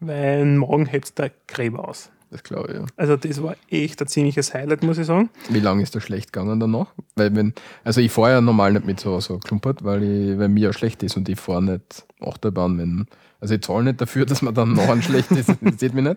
[0.00, 2.10] weil morgen hebt der Gräber aus.
[2.32, 2.86] Das glaube ich, ja.
[2.96, 5.28] Also das war echt ein ziemliches Highlight, muss ich sagen.
[5.50, 6.86] Wie lange ist das schlecht gegangen danach?
[7.14, 7.52] Weil wenn,
[7.84, 10.72] also ich fahre ja normal nicht mit so, so klumpert, weil, ich, weil mir ja
[10.72, 13.06] schlecht ist und ich fahre nicht Achterbahn, wenn,
[13.38, 16.16] also ich zahle nicht dafür, dass man dann nachher schlecht ist, das sieht mich nicht.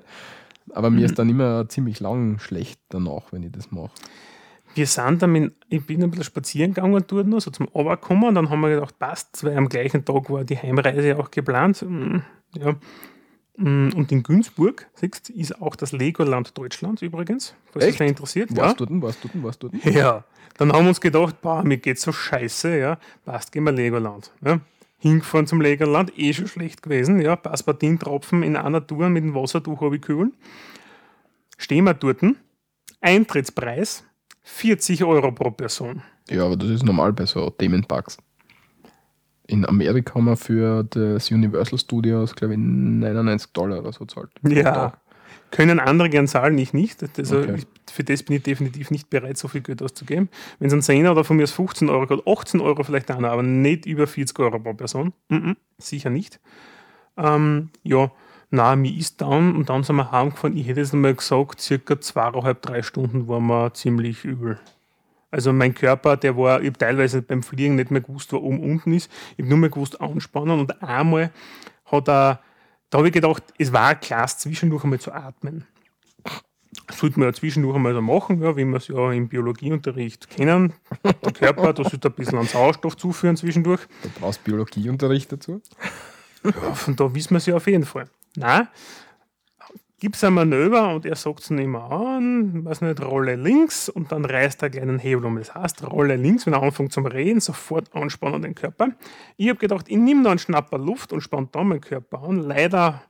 [0.73, 3.91] Aber mir ist dann immer ziemlich lang schlecht danach, wenn ich das mache.
[4.73, 8.29] Wir sind dann, mit, ich bin ein bisschen spazieren gegangen dort noch, so zum Oberkommen,
[8.29, 11.81] und dann haben wir gedacht, passt, weil am gleichen Tag war die Heimreise auch geplant.
[11.87, 12.17] Mm,
[12.55, 12.75] Ja.
[13.57, 17.99] Mm, Und in Günzburg, siehst, ist auch das Legoland Deutschlands übrigens, falls es Echt?
[18.01, 18.51] dich interessiert.
[18.51, 18.63] Ja.
[18.63, 19.93] Warst du denn, denn, warst du denn?
[19.93, 20.23] Ja,
[20.57, 24.31] dann haben wir uns gedacht, boah, mir geht's so scheiße, ja, passt, gehen wir Legoland.
[24.43, 24.59] Ja.
[24.97, 29.81] Hingefahren zum Legoland, eh schon schlecht gewesen, ja, Passepartin-Tropfen in einer Tour mit dem Wassertuch
[29.81, 30.33] habe ich kühlen.
[31.57, 32.21] Stehen wir dort,
[33.01, 34.03] Eintrittspreis
[34.43, 36.01] 40 Euro pro Person.
[36.29, 38.17] Ja, aber das ist normal bei so Themenparks.
[39.47, 44.29] In Amerika haben wir für das Universal Studios, glaube ich, 99 Dollar oder so zahlt.
[44.43, 44.93] Ja,
[45.51, 47.03] können andere gern zahlen, ich nicht.
[47.17, 47.55] Also Okay.
[47.57, 50.29] ich, für das bin ich definitiv nicht bereit, so viel Geld auszugeben.
[50.59, 53.31] Wenn es ein 10 oder von mir aus 15 Euro geht, 18 Euro vielleicht einer,
[53.31, 55.13] aber nicht über 40 Euro pro Person.
[55.29, 56.39] Mhm, sicher nicht.
[57.17, 58.11] Ähm, ja,
[58.49, 60.57] na, mir ist dann und dann sind wir heimgefahren.
[60.57, 64.59] Ich hätte jetzt einmal gesagt, circa zweieinhalb, drei Stunden waren wir ziemlich übel.
[65.35, 68.63] Also mein Körper, der war, ich habe teilweise beim Fliegen nicht mehr gewusst, wo oben
[68.63, 69.11] unten ist.
[69.35, 71.29] Ich habe nur mehr gewusst, anspannen und einmal
[71.87, 72.39] hat er,
[72.89, 75.67] da habe ich gedacht, es war Klasse zwischendurch einmal zu atmen.
[76.87, 80.29] Das sollte man ja zwischendurch einmal so machen, ja, wie wir es ja im Biologieunterricht
[80.29, 80.71] kennen.
[81.03, 83.81] Der Körper, da sollte ein bisschen an Sauerstoff zuführen zwischendurch.
[84.03, 85.61] Du brauchst Biologieunterricht dazu.
[86.45, 88.05] Ja, von da wissen wir es ja auf jeden Fall.
[88.37, 88.69] Nein,
[89.99, 93.89] gibt es ein Manöver und er sagt es nicht mehr an, weiß nicht, Rolle links
[93.89, 95.37] und dann reißt er einen Hebel um.
[95.37, 98.89] Das heißt, Rolle links, wenn er anfängt zum Reden, sofort anspannen den Körper.
[99.37, 102.39] Ich habe gedacht, ich nehme da einen Schnapper Luft und spanne da meinen Körper an.
[102.39, 103.03] Leider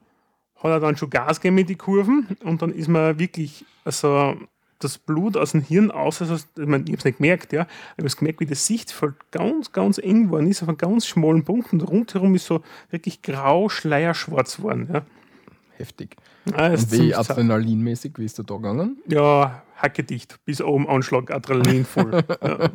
[0.55, 4.35] hat er dann schon Gas gegeben mit die Kurven und dann ist mir wirklich also
[4.79, 7.65] das Blut aus dem Hirn aus, also ich, mein, ich habe es nicht gemerkt, ja,
[7.97, 11.43] ich habe gemerkt, wie das Sichtfeld ganz, ganz eng geworden ist, auf einem ganz schmalen
[11.43, 14.89] Punkt und rundherum ist so wirklich grau, schleierschwarz geworden.
[14.93, 15.05] Ja.
[15.77, 16.15] Heftig.
[16.53, 18.97] Ah, wie adrenalinmäßig, wie ist du da gegangen?
[19.07, 22.23] ja, hacke dicht, bis oben Anschlag, Adrenalin voll.
[22.41, 22.69] ja.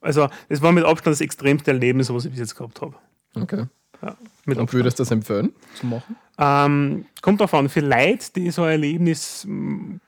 [0.00, 2.94] Also, das war mit Abstand das extremste Erlebnis, was ich bis jetzt gehabt habe.
[3.34, 3.66] Okay.
[4.02, 6.16] Ja, mit Und würdest du das empfehlen, zu machen?
[6.36, 9.46] Ähm, kommt darauf an, für Leute, die so ein Erlebnis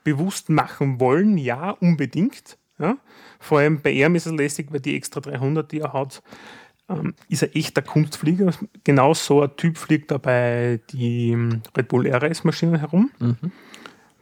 [0.03, 2.57] bewusst machen wollen, ja, unbedingt.
[2.79, 2.97] Ja.
[3.39, 6.21] Vor allem bei ihm ist es lästig, weil die extra 300, die er hat,
[6.89, 8.53] ähm, ist er echter Kunstflieger.
[8.83, 13.11] Genau so ein Typ fliegt da bei die ähm, Red Bull RS-Maschinen herum.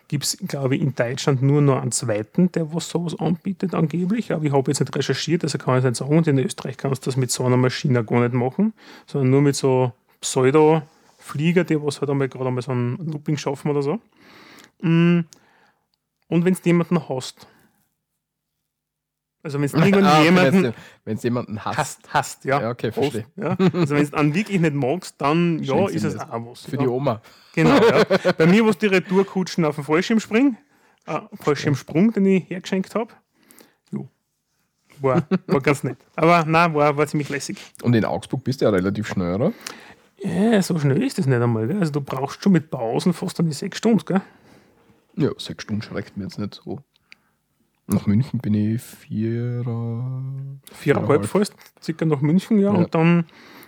[0.07, 4.31] Gibt es, glaube ich, in Deutschland nur noch einen zweiten, der was sowas anbietet, angeblich.
[4.31, 6.17] Aber ich habe jetzt nicht recherchiert, also kann ich nicht sagen.
[6.17, 8.73] Und in Österreich kannst du das mit so einer Maschine gar nicht machen,
[9.07, 13.71] sondern nur mit so Pseudo-Flieger, die was halt einmal gerade einmal so ein Looping schaffen
[13.71, 13.99] oder so.
[14.81, 15.21] Mm.
[16.27, 17.47] Und wenn du jemanden hast,
[19.45, 20.73] also wenn du irgendwann Ah,
[21.05, 21.77] Wenn es jemanden hasst.
[21.77, 22.61] hast, hast, ja.
[22.61, 23.25] Ja, okay, verstehe.
[23.35, 23.55] ja.
[23.73, 26.65] Also wenn du einen wirklich nicht magst, dann ja, Schön ist es auch was.
[26.65, 26.81] Für ja.
[26.81, 27.21] die Oma.
[27.53, 28.31] Genau, ja.
[28.37, 30.57] Bei mir war es die Retourkutschen auf dem Fallschirmspring.
[31.05, 33.13] Äh, Fallschirmsprung, den ich hergeschenkt habe.
[35.01, 35.97] War, war ganz nett.
[36.15, 37.57] Aber nein, war, war ziemlich lässig.
[37.83, 39.53] Und in Augsburg bist du ja relativ schnell, oder?
[40.19, 41.67] Ja, so schnell ist das nicht einmal.
[41.67, 41.79] Gell?
[41.79, 44.05] Also du brauchst schon mit Pausen fast an die sechs Stunden.
[44.05, 44.21] Gell?
[45.17, 46.79] Ja, sechs Stunden schreckt mir jetzt nicht so.
[47.87, 49.61] Nach München bin ich vier.
[49.63, 51.25] Viereinhalb Viereinhalb.
[51.25, 52.71] fast, circa nach München, ja.
[52.73, 52.79] Ja.
[52.79, 53.25] Und dann,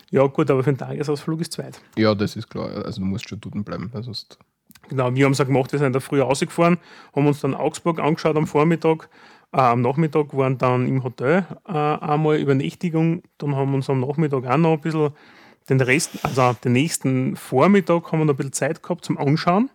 [0.10, 1.80] ja gut, aber für einen Tagesausflug ist zweit.
[1.98, 2.70] Ja, das ist klar.
[2.86, 3.92] Also du musst schon dort bleiben.
[4.02, 4.40] sonst
[4.90, 6.78] Genau, wir haben es auch gemacht, wir sind da früh rausgefahren,
[7.14, 9.10] haben uns dann Augsburg angeschaut am Vormittag.
[9.52, 13.24] Äh, am Nachmittag waren dann im Hotel äh, einmal Übernächtigung.
[13.38, 15.12] Dann haben wir uns am Nachmittag auch noch ein bisschen
[15.70, 19.70] den Rest, also den nächsten Vormittag haben wir noch ein bisschen Zeit gehabt zum Anschauen.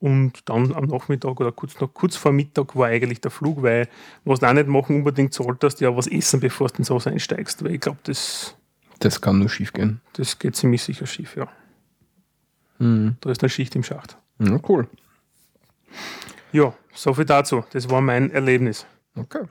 [0.00, 3.86] Und dann am Nachmittag oder kurz, noch, kurz vor Mittag war eigentlich der Flug, weil
[4.24, 7.62] was du auch nicht machen unbedingt solltest, ja was essen, bevor du in so einsteigst.
[7.62, 8.56] Weil ich glaube, das,
[8.98, 10.00] Das kann nur schief gehen.
[10.14, 11.48] das geht ziemlich sicher schief, ja.
[12.78, 13.16] Mhm.
[13.20, 14.16] Da ist eine Schicht im Schacht.
[14.38, 14.88] Ja, cool.
[16.52, 17.62] Ja, so viel dazu.
[17.72, 18.86] Das war mein Erlebnis.
[19.16, 19.42] Okay.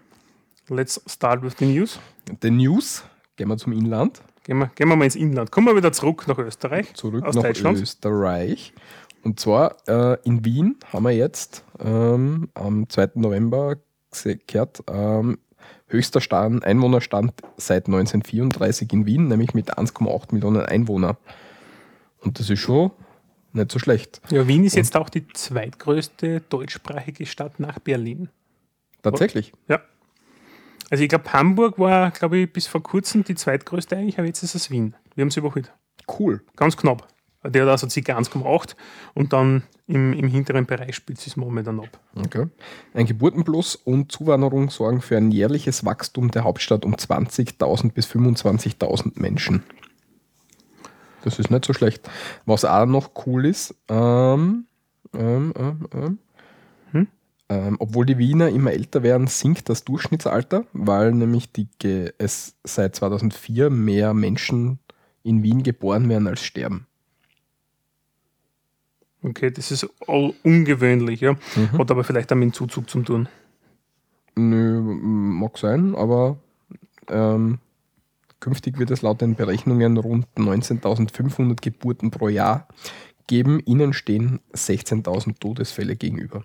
[0.68, 2.00] Let's start with the news.
[2.42, 3.04] The News.
[3.36, 4.22] Gehen wir zum Inland.
[4.44, 5.52] Gehen wir, gehen wir mal ins Inland.
[5.52, 6.94] Kommen wir wieder zurück nach Österreich.
[6.96, 7.80] Zurück aus nach Deutschland.
[7.80, 8.74] Österreich.
[9.24, 13.12] Und zwar äh, in Wien haben wir jetzt ähm, am 2.
[13.16, 13.78] November
[14.48, 15.38] gehört, ähm,
[15.88, 21.18] höchster Stand, Einwohnerstand seit 1934 in Wien, nämlich mit 1,8 Millionen Einwohnern.
[22.22, 22.92] Und das ist schon
[23.54, 24.22] nicht so schlecht.
[24.30, 28.30] Ja, Wien ist jetzt auch die zweitgrößte deutschsprachige Stadt nach Berlin.
[29.02, 29.54] Tatsächlich.
[29.68, 29.82] Ja.
[30.90, 34.44] Also ich glaube, Hamburg war, glaube ich, bis vor kurzem die zweitgrößte eigentlich, aber jetzt
[34.44, 34.96] ist es Wien.
[35.16, 35.72] Wir haben es überholt.
[36.20, 36.42] Cool.
[36.56, 37.08] Ganz knapp.
[37.44, 38.18] Der hat also ca.
[38.18, 38.76] 1,8
[39.14, 42.00] und dann im, im hinteren Bereich spielt es momentan ab.
[42.16, 42.48] Okay.
[42.94, 49.20] Ein Geburtenplus und Zuwanderung sorgen für ein jährliches Wachstum der Hauptstadt um 20.000 bis 25.000
[49.22, 49.64] Menschen.
[51.24, 52.10] Das ist nicht so schlecht.
[52.46, 54.66] Was auch noch cool ist, ähm,
[55.14, 56.20] ähm, ähm, ähm,
[56.92, 57.08] Hm?
[57.50, 61.68] ähm, obwohl die Wiener immer älter werden, sinkt das Durchschnittsalter, weil nämlich die
[62.18, 64.80] es seit 2004 mehr Menschen
[65.24, 66.86] in Wien geboren werden als sterben.
[69.22, 71.36] Okay, das ist all ungewöhnlich, ja.
[71.78, 73.28] Hat aber vielleicht auch mit dem Zuzug zu tun.
[74.36, 76.38] Nö, mag sein, aber
[77.10, 77.60] ähm,
[78.40, 82.68] künftig wird es laut den Berechnungen rund 19.500 Geburten pro Jahr
[83.28, 83.60] geben.
[83.66, 86.44] Ihnen stehen 16.000 Todesfälle gegenüber.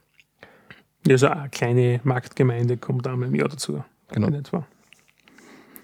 [1.08, 3.84] Also eine kleine Marktgemeinde kommt einmal im Jahr dazu.
[4.12, 4.28] Genau.
[4.28, 4.66] In etwa.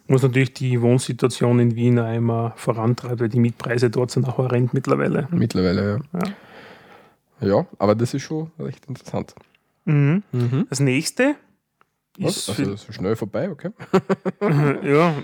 [0.08, 4.38] Was natürlich die Wohnsituation in Wien auch immer vorantreibt, weil die Mietpreise dort sind auch
[4.38, 5.28] horrend mittlerweile.
[5.30, 6.18] Mittlerweile, ja.
[6.18, 6.32] Ja.
[7.40, 9.34] Ja, aber das ist schon recht interessant.
[9.84, 10.22] Mhm.
[10.68, 11.36] Das nächste
[12.18, 12.36] Was?
[12.36, 13.70] ist Also für, das ist schnell vorbei, okay?
[14.82, 15.14] ja,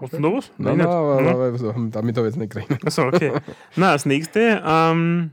[0.00, 0.50] hast du noch was?
[0.58, 0.86] Nein, nicht.
[0.86, 1.30] nein, aber, Ja.
[1.30, 2.84] aber also, damit habe ich jetzt nicht gerechnet.
[2.84, 3.32] Achso, okay.
[3.76, 5.30] Na, das nächste, ähm,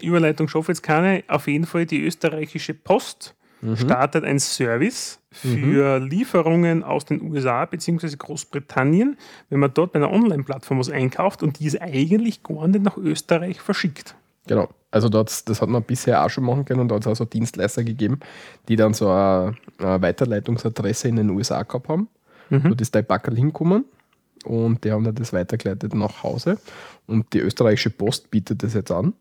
[0.00, 3.34] Überleitung schaffe jetzt keine, auf jeden Fall die österreichische Post
[3.74, 8.16] startet ein Service für Lieferungen aus den USA bzw.
[8.16, 9.18] Großbritannien,
[9.50, 12.96] wenn man dort bei einer Online-Plattform was einkauft und die ist eigentlich gar nicht nach
[12.96, 14.14] Österreich verschickt.
[14.50, 14.68] Genau.
[14.90, 16.88] Also dort, das hat man bisher auch schon machen können.
[16.88, 18.18] Da hat es auch so Dienstleister gegeben,
[18.66, 22.08] die dann so eine, eine Weiterleitungsadresse in den USA gehabt haben.
[22.50, 23.84] Dort ist der Backerl hingekommen
[24.44, 26.58] und die haben dann das weitergeleitet nach Hause.
[27.06, 29.12] Und die österreichische Post bietet das jetzt an.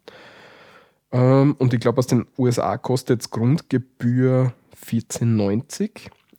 [1.12, 4.52] Ähm, und ich glaube, aus den USA kostet jetzt Grundgebühr
[4.84, 5.92] 14,90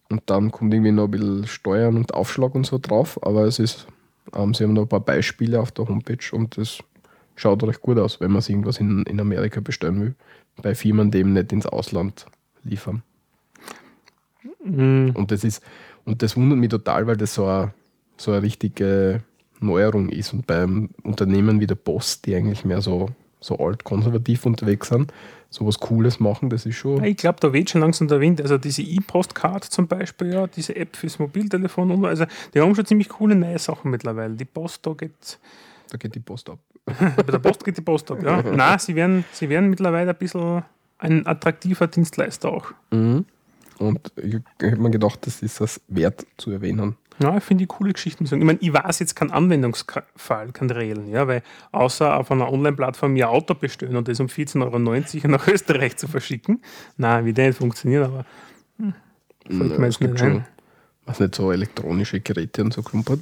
[0.09, 3.25] und dann kommt irgendwie noch ein bisschen Steuern und Aufschlag und so drauf.
[3.25, 3.87] Aber es ist,
[4.33, 6.81] sie haben noch ein paar Beispiele auf der Homepage und das
[7.41, 10.15] schaut recht gut aus, wenn man sich irgendwas in, in Amerika bestellen will.
[10.63, 12.27] Bei Firmen, die eben nicht ins Ausland
[12.63, 13.03] liefern.
[14.63, 15.13] Mhm.
[15.15, 15.63] Und das ist,
[16.05, 17.73] und das wundert mich total, weil das so eine,
[18.17, 19.23] so eine richtige
[19.61, 20.33] Neuerung ist.
[20.33, 23.09] Und beim Unternehmen wie der Post, die eigentlich mehr so,
[23.41, 25.13] so alt-konservativ unterwegs sind,
[25.49, 27.03] sowas Cooles machen, das ist schon.
[27.05, 28.41] Ich glaube, da weht schon langsam der Wind.
[28.43, 32.87] Also diese E-Postcard zum Beispiel, ja, diese App fürs Mobiltelefon und also die haben schon
[32.87, 34.35] ziemlich coole neue Sachen mittlerweile.
[34.35, 35.39] Die Post, da geht
[35.91, 36.59] Da geht die Post ab.
[37.17, 38.43] Bei der Post geht die Post ab, ja.
[38.57, 40.63] Nein, sie werden, sie werden mittlerweile ein bisschen
[40.99, 42.73] ein attraktiver Dienstleister auch.
[42.91, 43.25] Mhm.
[43.79, 46.97] Und ich hätte mir gedacht, das ist das wert zu erwähnen.
[47.23, 48.25] Ja, ich finde die coole Geschichten.
[48.25, 53.15] Ich meine, ich weiß jetzt keinen Anwendungsfall, keinen reellen, ja, weil außer auf einer Online-Plattform
[53.17, 54.63] ihr Auto bestellen und das um 14,90
[55.17, 56.63] Euro nach Österreich zu verschicken,
[56.97, 58.25] nein, wie der nicht funktioniert, aber
[58.79, 58.95] hm,
[59.47, 60.47] fällt mir es jetzt gibt nicht schon, ein.
[61.05, 63.21] was nicht, so elektronische Geräte und so klumpert.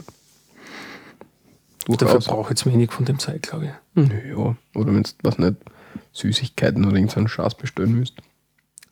[1.89, 2.27] Dafür Durchaus.
[2.27, 4.09] brauche ich jetzt wenig von dem Zeit, glaube ich.
[4.11, 5.57] Ja, oder wenn du, was nicht,
[6.13, 8.15] Süßigkeiten oder irgendeinen Schatz bestellen müsst.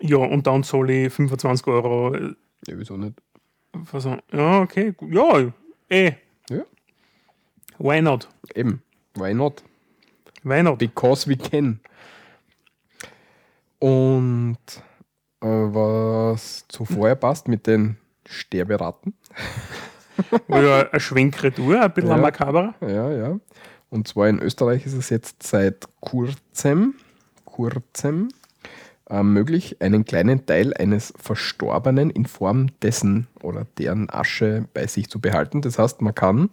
[0.00, 2.14] Ja, und dann soll ich 25 Euro.
[2.14, 2.34] äh,
[2.66, 3.14] Ja, wieso nicht?
[3.72, 5.12] Was, ja, okay, gut.
[5.12, 5.52] ja,
[5.90, 6.12] eh,
[6.50, 6.62] Ja,
[7.78, 8.28] why not?
[8.54, 8.82] eben.
[9.14, 9.62] Why not?
[10.42, 10.78] Why not?
[10.78, 11.80] Because we can.
[13.78, 14.56] Und
[15.42, 19.14] äh, was zuvor passt mit den Sterberaten.
[20.48, 22.16] Ja, ein Schwenk retour, ein bisschen Ja.
[22.16, 22.74] makaber.
[22.80, 23.38] Ja, ja.
[23.90, 26.94] Und zwar in Österreich ist es jetzt seit kurzem,
[27.44, 28.28] kurzem
[29.08, 35.08] äh, möglich, einen kleinen Teil eines Verstorbenen in Form dessen oder deren Asche bei sich
[35.08, 35.62] zu behalten.
[35.62, 36.50] Das heißt, man kann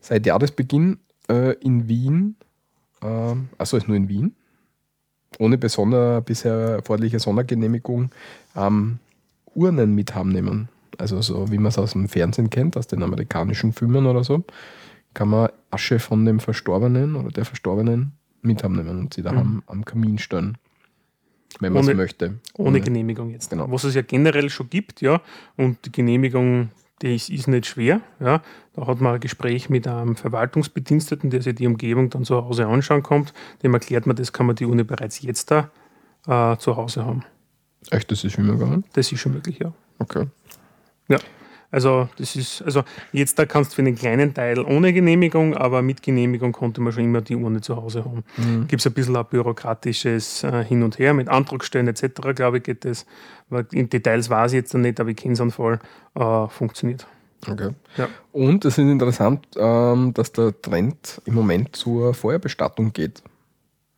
[0.00, 2.36] seit Jahresbeginn äh, in Wien,
[3.02, 4.34] äh, also ist nur in Wien,
[5.38, 8.10] ohne besonder, bisher erforderliche Sondergenehmigung,
[8.56, 8.98] ähm,
[9.54, 10.68] Urnen mit nehmen.
[10.98, 14.44] Also so wie man es aus dem Fernsehen kennt, aus den amerikanischen Filmen oder so,
[15.14, 19.62] kann man Asche von dem Verstorbenen oder der Verstorbenen mit nehmen und sie da am,
[19.66, 20.58] am Kamin stellen.
[21.60, 22.34] wenn man es Ohne- möchte.
[22.58, 23.50] Ohne Genehmigung jetzt.
[23.50, 23.70] Genau.
[23.70, 25.20] Was es ja generell schon gibt, ja.
[25.56, 28.00] Und die Genehmigung, die ist, ist nicht schwer.
[28.20, 28.42] Ja.
[28.74, 32.66] Da hat man ein Gespräch mit einem Verwaltungsbediensteten, der sich die Umgebung dann zu Hause
[32.66, 33.32] anschauen kommt.
[33.62, 35.70] Dem erklärt man, das kann man die Urne bereits jetzt da
[36.26, 37.22] äh, zu Hause haben.
[37.90, 38.84] Echt, das ist schon gegangen?
[38.94, 39.72] Das ist schon möglich, ja.
[40.00, 40.26] Okay.
[41.08, 41.18] Ja.
[41.74, 45.82] Also das ist, also jetzt da kannst du für einen kleinen Teil ohne Genehmigung, aber
[45.82, 48.22] mit Genehmigung konnte man schon immer die Urne zu Hause haben.
[48.68, 52.62] Gibt es ein bisschen ein bürokratisches äh, Hin und Her mit Antragstellen etc., glaube ich,
[52.62, 53.06] geht das.
[53.48, 55.80] Weil in Details weiß ich jetzt noch nicht, aber ich kenne es Fall,
[56.14, 57.08] äh, funktioniert.
[57.50, 57.70] okay.
[57.96, 58.08] Ja.
[58.30, 63.20] Und es ist interessant, ähm, dass der Trend im Moment zur Feuerbestattung geht.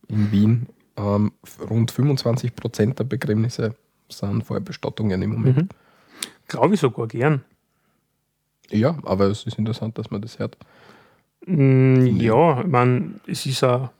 [0.07, 0.65] In Wien
[0.97, 1.31] ähm,
[1.69, 3.75] rund 25 Prozent der Begräbnisse
[4.09, 5.57] sind Feuerbestattungen im Moment.
[5.57, 5.69] Mhm.
[6.47, 7.43] Glaube ich sogar gern.
[8.69, 10.57] Ja, aber es ist interessant, dass man das hört.
[11.45, 13.91] Mm, ja, ich meine, es ist ja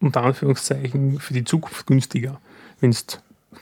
[0.00, 2.40] unter Anführungszeichen für die Zukunft günstiger,
[2.80, 2.96] wenn du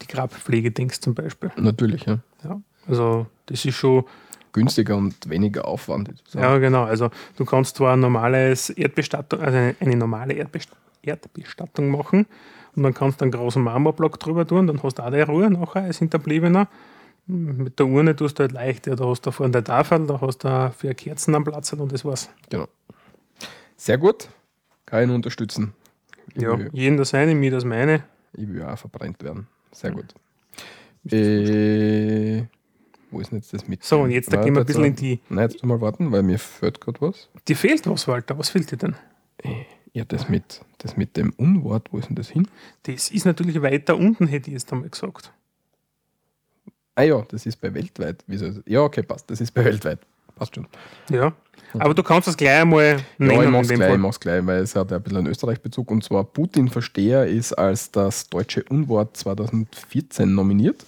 [0.00, 1.50] die Grabpflege denkst zum Beispiel.
[1.56, 2.18] Natürlich, ja.
[2.42, 2.60] Ja.
[2.88, 4.04] Also das ist schon
[4.52, 6.12] Günstiger und weniger Aufwand.
[6.34, 6.84] Ja, genau.
[6.84, 10.70] Also du kannst zwar ein normales Erdbestattung, also eine, eine normale Erdbest
[11.02, 12.26] Erdbestattung machen
[12.76, 15.50] und dann kannst du einen großen Marmorblock drüber tun, dann hast du auch die Ruhe
[15.50, 16.68] nachher als Hinterbliebener.
[17.26, 20.20] Mit der Urne tust du halt leicht, ja, da hast du vorne der Tafel, da
[20.20, 22.28] hast du vier Kerzen am Platz und das war's.
[22.50, 22.66] Genau.
[23.76, 24.28] Sehr gut.
[24.86, 25.72] Kann ich nur unterstützen.
[26.34, 28.04] Ich, Ja, will, jeden das seine, mir das meine.
[28.32, 29.46] ich will auch verbrennt werden.
[29.70, 30.14] Sehr gut.
[31.10, 32.44] Äh,
[33.10, 33.82] wo ist denn jetzt das mit?
[33.84, 35.16] So, und jetzt da gehen wir ein bisschen in die.
[35.16, 35.20] die.
[35.28, 37.28] Nein, jetzt mal warten, weil mir fehlt gerade was.
[37.46, 38.38] Dir fehlt was, Walter.
[38.38, 38.96] Was fehlt dir denn?
[39.92, 42.48] Ja, das mit, das mit dem Unwort, wo ist denn das hin?
[42.84, 45.32] Das ist natürlich weiter unten, hätte ich jetzt einmal gesagt.
[46.94, 48.24] Ah ja, das ist bei weltweit.
[48.66, 49.30] Ja, okay, passt.
[49.30, 49.98] Das ist bei weltweit.
[50.34, 50.66] Passt schon.
[51.10, 51.32] Ja.
[51.78, 53.30] Aber du kannst das gleich einmal nennen.
[53.32, 55.90] ja, ich mach's gleich, ich mach's gleich, weil es hat ja ein bisschen einen Österreich-Bezug.
[55.90, 60.84] Und zwar Putin-Versteher ist als das deutsche Unwort 2014 nominiert.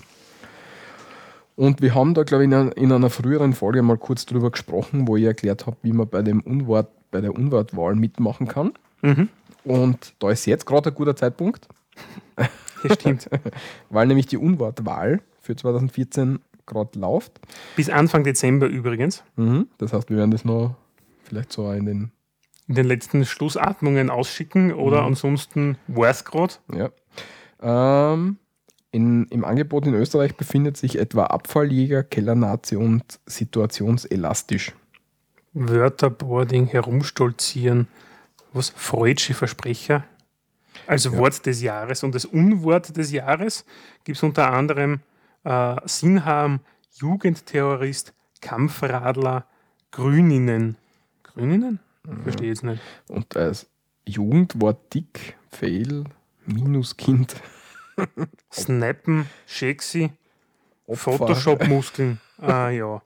[1.56, 4.50] Und wir haben da, glaube ich, in einer, in einer früheren Folge mal kurz drüber
[4.50, 8.72] gesprochen, wo ich erklärt habe, wie man bei dem Unwort, bei der Unwortwahl mitmachen kann.
[9.02, 9.28] Mhm.
[9.62, 11.68] Und da ist jetzt gerade ein guter Zeitpunkt,
[12.82, 13.30] Das stimmt.
[13.90, 17.40] weil nämlich die Unwortwahl für 2014 gerade läuft.
[17.76, 19.22] Bis Anfang Dezember übrigens.
[19.36, 19.68] Mhm.
[19.78, 20.74] Das heißt, wir werden das noch
[21.24, 22.10] vielleicht so in den
[22.66, 25.08] in den letzten Schlussatmungen ausschicken oder Mhm.
[25.08, 26.54] ansonsten war es gerade.
[26.74, 26.90] Ja.
[27.60, 28.38] Ähm,
[28.90, 34.72] in, Im Angebot in Österreich befindet sich etwa Abfalljäger, Kellernazi und situationselastisch.
[35.52, 37.88] Wörterboarding, herumstolzieren,
[38.52, 40.04] was freudsche Versprecher
[40.86, 43.64] als Wort des Jahres und das Unwort des Jahres
[44.04, 45.00] gibt es unter anderem
[45.44, 46.60] äh, Sinnharm,
[46.94, 49.46] Jugendterrorist, Kampfradler,
[49.90, 50.76] Grüninnen.
[51.22, 51.80] Grüninnen?
[52.22, 52.82] Verstehe jetzt nicht.
[53.08, 53.66] Und als
[54.06, 56.04] Jugendwort dick, fail,
[56.46, 57.36] Minuskind,
[58.52, 60.10] Snappen, Shexy,
[60.86, 61.12] Opfer.
[61.12, 62.20] Photoshop-Muskeln.
[62.42, 63.02] ah ja.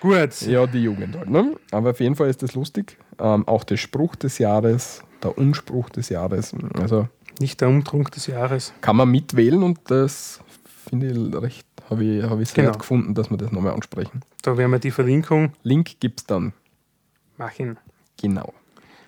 [0.00, 0.40] Gut.
[0.42, 1.28] Ja, die Jugend halt.
[1.30, 1.54] Ne?
[1.70, 2.96] Aber auf jeden Fall ist das lustig.
[3.18, 6.54] Ähm, auch der Spruch des Jahres, der Unspruch des Jahres.
[6.74, 7.06] Also
[7.38, 8.72] Nicht der Umtrunk des Jahres.
[8.80, 10.40] kann man mitwählen und das
[10.88, 12.78] finde ich recht, habe ich, hab ich sehr Genau.
[12.78, 14.20] gefunden, dass wir das nochmal ansprechen.
[14.42, 16.52] Da werden wir die Verlinkung Link gibt es dann.
[17.36, 17.78] machen.
[18.20, 18.52] Genau.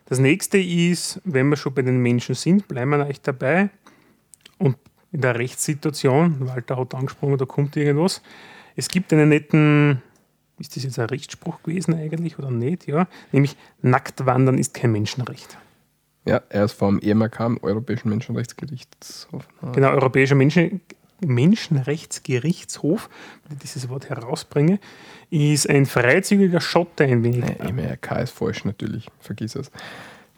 [0.06, 3.70] Das nächste ist, wenn wir schon bei den Menschen sind, bleiben wir euch dabei.
[4.58, 4.76] Und
[5.10, 8.22] in der Rechtssituation, Walter hat angesprochen, da kommt irgendwas.
[8.74, 10.02] Es gibt einen netten,
[10.58, 12.86] ist das jetzt ein Rechtsspruch gewesen eigentlich oder nicht?
[12.86, 15.58] Ja, nämlich nackt wandern ist kein Menschenrecht.
[16.24, 19.46] Ja, er ist vom EMRK, dem Europäischen Menschenrechtsgerichtshof.
[19.72, 20.80] Genau, Europäischer Menschen,
[21.26, 23.08] Menschenrechtsgerichtshof,
[23.48, 24.78] wenn ich dieses Wort herausbringe,
[25.30, 27.40] ist ein freizügiger Schotte ein wenig.
[27.58, 29.08] Nein, EMRK ist falsch, natürlich.
[29.20, 29.70] Vergiss es.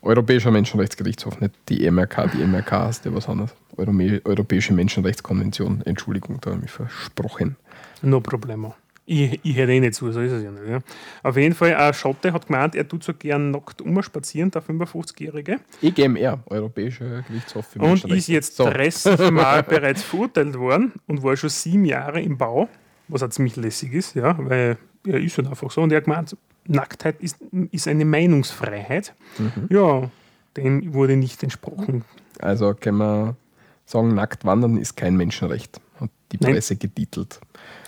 [0.02, 2.30] Europäischer Menschenrechtsgerichtshof, nicht die EMRK.
[2.32, 3.54] Die EMRK heißt ja was anderes.
[3.76, 5.82] Eurome- Europäische Menschenrechtskonvention.
[5.86, 7.56] Entschuldigung, da habe ich mich versprochen.
[8.02, 8.74] No problemo.
[9.06, 10.66] Ich, ich hätte eh nicht zu, so ist es ja nicht.
[10.66, 10.78] Ja.
[11.22, 15.60] Auf jeden Fall, ein Schotte hat gemeint, er tut so gern nackt umspazieren, der 55-Jährige,
[15.82, 18.64] EGMR, Europäischer Gerichtshof für und ist jetzt so.
[18.64, 22.68] 30 Mal bereits verurteilt worden und war schon sieben Jahre im Bau,
[23.08, 25.82] was auch ziemlich lässig ist, ja, weil er ist halt einfach so.
[25.82, 26.34] Und er hat gemeint,
[26.66, 27.36] Nacktheit ist,
[27.70, 29.14] ist eine Meinungsfreiheit.
[29.38, 29.68] Mhm.
[29.68, 30.10] Ja,
[30.56, 32.04] dem wurde nicht entsprochen.
[32.38, 33.36] Also können wir
[33.84, 36.54] sagen, nackt wandern ist kein Menschenrecht, hat die Nein.
[36.54, 37.40] Presse getitelt.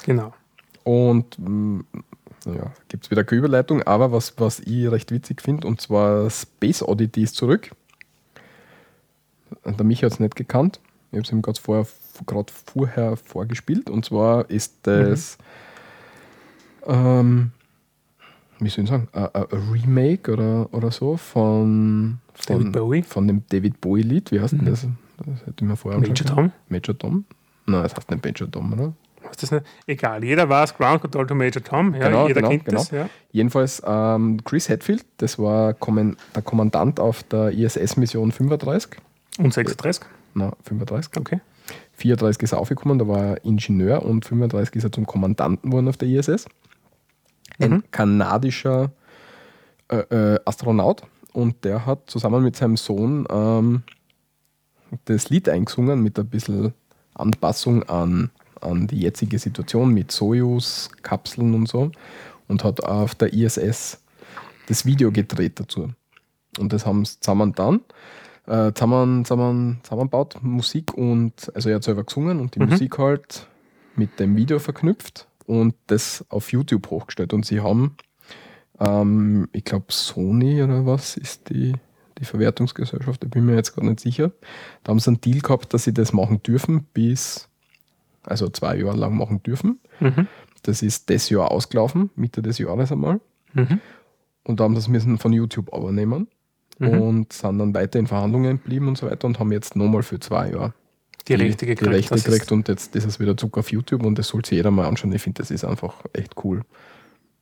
[0.05, 0.35] Genau.
[0.87, 1.83] Und mh,
[2.45, 6.31] ja, gibt es wieder keine Überleitung, aber was, was ich recht witzig finde, und zwar
[6.31, 7.73] Space Oddity ist zurück.
[9.65, 10.79] Der Michi hat es nicht gekannt.
[11.11, 11.87] Ich habe es ihm gerade vorher,
[12.45, 13.91] vorher vorgespielt.
[13.91, 15.39] Und zwar ist das,
[16.87, 17.51] ähm,
[18.61, 23.03] wie soll ich sagen, ein ein Remake oder, oder so von, von, David Bowie?
[23.03, 24.31] von dem David Bowie-Lied.
[24.31, 24.87] Wie heißt denn das?
[25.19, 26.53] Das hätte ich mir vorher Major Tom?
[26.69, 27.25] Major Tom.
[27.67, 28.93] Nein, das heißt nicht Major Tom, oder?
[29.29, 29.65] Was das nicht?
[29.87, 31.95] Egal, jeder weiß Ground Control to Major Tom.
[31.95, 32.79] Ja, Genau, jeder genau, kennt genau.
[32.79, 32.91] das.
[32.91, 33.09] Ja.
[33.33, 38.97] Jedenfalls ähm, Chris Hadfield, das war Kommen- der Kommandant auf der ISS-Mission 35.
[39.39, 40.05] Und 36.
[40.35, 41.13] Na, 35.
[41.19, 41.41] Okay.
[41.95, 45.89] 34 ist er aufgekommen, da war er Ingenieur und 35 ist er zum Kommandanten geworden
[45.89, 46.47] auf der ISS.
[47.59, 47.85] Ein Mhm.
[47.91, 48.91] kanadischer
[49.89, 49.97] äh,
[50.35, 51.03] äh, Astronaut
[51.33, 53.83] und der hat zusammen mit seinem Sohn ähm,
[55.07, 56.73] das Lied eingesungen mit ein bisschen
[57.15, 61.91] Anpassung an, an die jetzige Situation mit Soyuz, Kapseln und so
[62.49, 64.03] und hat auf der ISS
[64.69, 65.91] das Video gedreht dazu.
[66.59, 67.81] Und das haben sie zusammen dann
[68.47, 72.71] äh, zusammen, zusammen, zusammenbaut, Musik und, also er hat selber gesungen und die Mhm.
[72.71, 73.47] Musik halt
[73.97, 77.33] mit dem Video verknüpft und das auf YouTube hochgestellt.
[77.33, 77.97] Und sie haben,
[78.79, 81.75] ähm, ich glaube, Sony oder was ist die,
[82.19, 84.33] die Verwertungsgesellschaft, da bin ich mir jetzt gar nicht sicher.
[84.85, 87.49] Da haben sie einen Deal gehabt, dass sie das machen dürfen, bis,
[88.27, 89.81] also zwei Jahre lang machen dürfen.
[90.01, 90.27] Mhm.
[90.63, 93.21] Das ist das Jahr ausgelaufen, Mitte des Jahres einmal.
[93.55, 93.81] Mhm.
[94.45, 96.29] Und da haben das müssen von YouTube übernehmen
[96.79, 97.01] Mhm.
[97.01, 100.21] und sind dann weiter in Verhandlungen geblieben und so weiter und haben jetzt nochmal für
[100.21, 100.75] zwei Jahre
[101.27, 101.91] Die, Rechte die gekriegt.
[101.91, 104.45] Rechte das ist- gekriegt und jetzt ist es wieder Zucker auf YouTube und das soll
[104.45, 105.13] sich jeder mal anschauen.
[105.13, 106.63] Ich finde, das ist einfach echt cool.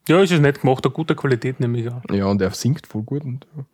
[0.08, 2.02] Ja, ist es nicht gemacht, eine gute Qualität nämlich auch.
[2.12, 3.64] Ja, und er singt voll gut und ja,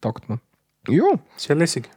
[0.00, 0.40] taugt mir.
[0.88, 1.04] Ja,
[1.36, 1.88] Sehr lässig.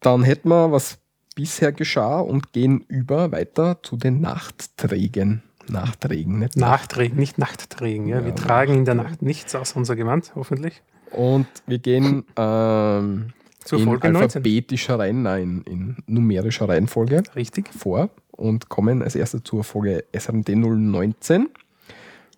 [0.00, 0.98] dann hätten wir, was
[1.34, 5.42] bisher geschah und gehen über weiter zu den Nachtträgen.
[5.68, 8.08] Nachträgen, nicht Nachträgen, nicht Nachtträgen.
[8.08, 8.20] Ja.
[8.20, 10.82] Ja, Wir tragen in der Nacht nichts aus unser Gewand, hoffentlich.
[11.12, 13.32] Und wir gehen ähm,
[13.64, 14.22] Zur in Folge 19.
[14.22, 17.72] alphabetischer Reihen, nein, in numerischer Reihenfolge Richtig.
[17.72, 21.48] vor und kommen als erstes zur Folge SRMD 019,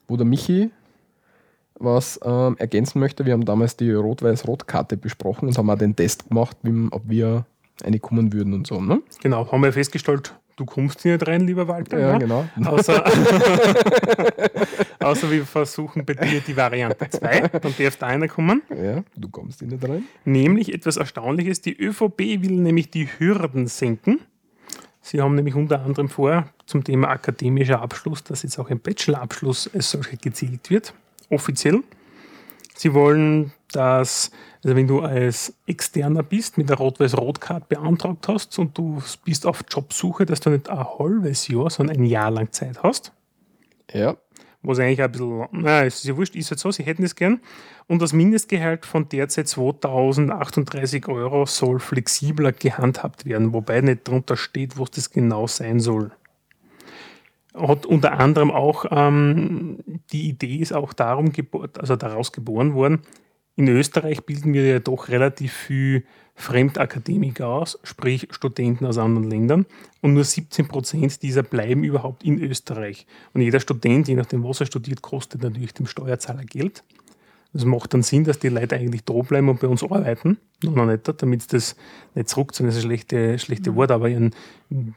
[0.08, 0.70] wo der Michi
[1.78, 3.26] was ähm, ergänzen möchte.
[3.26, 7.44] Wir haben damals die Rot-Weiß-Rot-Karte besprochen und haben auch den Test gemacht, wie, ob wir
[7.82, 8.80] eine kommen würden und so.
[8.80, 9.02] Ne?
[9.22, 11.98] Genau, haben wir festgestellt, du kommst hier nicht rein, lieber Walter.
[11.98, 12.18] Ja, ja?
[12.18, 12.46] genau.
[12.64, 13.04] Außer,
[15.00, 18.62] außer wir versuchen bei dir die Variante 2, dann darfst einer kommen.
[18.70, 20.04] Ja, du kommst hier nicht rein.
[20.24, 24.20] Nämlich etwas Erstaunliches, die ÖVP will nämlich die Hürden senken.
[25.04, 29.68] Sie haben nämlich unter anderem vor, zum Thema akademischer Abschluss, dass jetzt auch ein Bachelorabschluss
[29.74, 30.94] als solcher gezählt wird,
[31.28, 31.82] offiziell.
[32.76, 34.30] Sie wollen, dass,
[34.64, 39.64] also wenn du als Externer bist, mit der Rot-Weiß-Rot-Card beantragt hast und du bist auf
[39.68, 43.12] Jobsuche, dass du nicht ein halbes Jahr, sondern ein Jahr lang Zeit hast
[43.92, 44.16] Ja,
[44.62, 47.16] was eigentlich ein bisschen, naja, es ist ja wurscht, ist halt so, sie hätten es
[47.16, 47.40] gern.
[47.88, 54.78] Und das Mindestgehalt von derzeit 2038 Euro soll flexibler gehandhabt werden, wobei nicht drunter steht,
[54.78, 56.12] was das genau sein soll.
[57.54, 59.78] Hat unter anderem auch, ähm,
[60.12, 63.02] die Idee ist auch darum geboren, also daraus geboren worden,
[63.56, 69.66] in Österreich bilden wir ja doch relativ viel Fremdakademiker aus, sprich Studenten aus anderen Ländern.
[70.00, 73.06] Und nur 17 Prozent dieser bleiben überhaupt in Österreich.
[73.34, 76.82] Und jeder Student, je nachdem, was er studiert, kostet natürlich dem Steuerzahler Geld.
[77.52, 80.38] Das macht dann Sinn, dass die Leute eigentlich da bleiben und bei uns arbeiten.
[80.62, 81.76] Noch noch nicht, damit sie das
[82.14, 84.34] nicht zurückziehen, das ist ein schlechte, schlechte Wort, aber ihren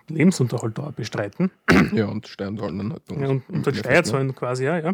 [0.08, 1.52] Lebensunterhalt da bestreiten.
[1.94, 3.02] ja, und Steuern zahlen dann halt.
[3.10, 4.94] Ja, und, und dann Ja, Steuer zahlen quasi, ja, ja.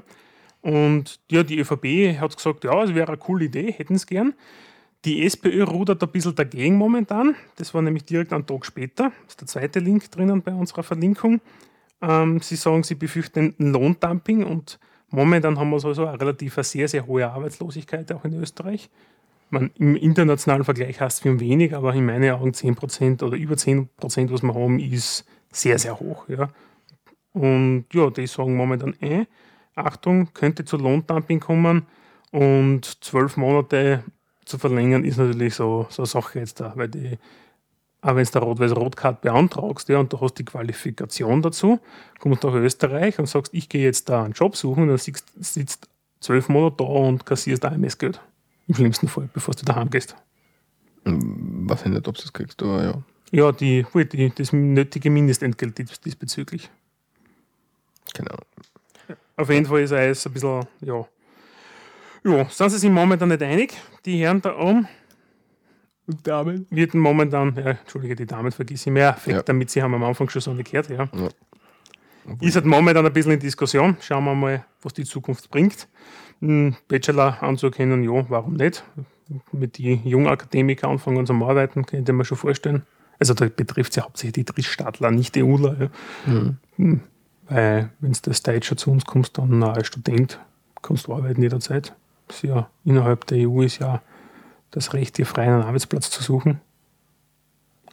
[0.61, 4.33] Und ja, die ÖVP hat gesagt, ja, es wäre eine coole Idee, hätten es gern.
[5.05, 7.35] Die SPÖ rudert ein bisschen dagegen momentan.
[7.55, 9.11] Das war nämlich direkt einen Tag später.
[9.23, 11.41] Das ist der zweite Link drinnen bei unserer Verlinkung.
[12.01, 16.87] Ähm, sie sagen, sie befürchten Lohndumping und momentan haben wir sowieso eine relativ eine sehr,
[16.87, 18.89] sehr hohe Arbeitslosigkeit auch in Österreich.
[19.49, 23.55] Man, Im internationalen Vergleich heißt es haben wenig, aber in meinen Augen 10% oder über
[23.55, 23.87] 10%,
[24.31, 26.29] was wir haben, ist sehr, sehr hoch.
[26.29, 26.49] Ja.
[27.33, 29.25] Und ja, die sagen momentan, äh,
[29.85, 31.85] Achtung, könnte zu Lohndumping kommen
[32.31, 34.03] und zwölf Monate
[34.45, 37.17] zu verlängern ist natürlich so, so eine Sache jetzt da, weil die,
[38.01, 41.79] auch wenn du der Rot-Weiß-Rot-Card beantragst ja, und du hast die Qualifikation dazu,
[42.19, 45.87] kommst nach Österreich und sagst, ich gehe jetzt da einen Job suchen, dann sitzt, sitzt
[46.19, 48.19] zwölf Monate da und kassierst AMS-Geld.
[48.67, 50.15] Im schlimmsten Fall, bevor du daheim gehst.
[51.03, 53.03] Weiß ich nicht, ob du das kriegst, aber ja.
[53.31, 56.69] Ja, die, die, das nötige Mindestentgelt dies- diesbezüglich.
[58.13, 58.45] Keine Ahnung.
[59.41, 61.05] Auf jeden Fall ist er jetzt ein bisschen, ja.
[62.23, 63.73] Ja, sind sie sich momentan nicht einig.
[64.05, 64.87] Die Herren da oben
[66.07, 66.67] Und Damen?
[66.69, 69.41] wird momentan, ja, Entschuldige, die Damen vergiss ich mehr, Fakt, Ja.
[69.41, 71.09] damit sie haben am Anfang schon so nicht gehört, ja.
[71.13, 71.29] Ja.
[72.39, 73.97] Ist halt momentan ein bisschen in Diskussion.
[73.99, 75.87] Schauen wir mal, was die Zukunft bringt.
[76.39, 78.83] Einen Bachelor anzuerkennen, ja, warum nicht?
[79.51, 82.83] Mit den jungen Akademiker anfangen zum Arbeiten, könnte man schon vorstellen.
[83.19, 85.89] Also da betrifft es ja hauptsächlich die Drittstaatler, nicht die EUler.
[86.27, 86.53] Ja.
[86.77, 86.99] Hm.
[87.47, 90.39] Weil, wenn du das Deutsche zu uns kommst, dann als Student
[90.81, 91.93] kannst du arbeiten jederzeit.
[92.29, 94.01] Ist ja, innerhalb der EU ist ja
[94.71, 96.61] das Recht, dir frei einen Arbeitsplatz zu suchen.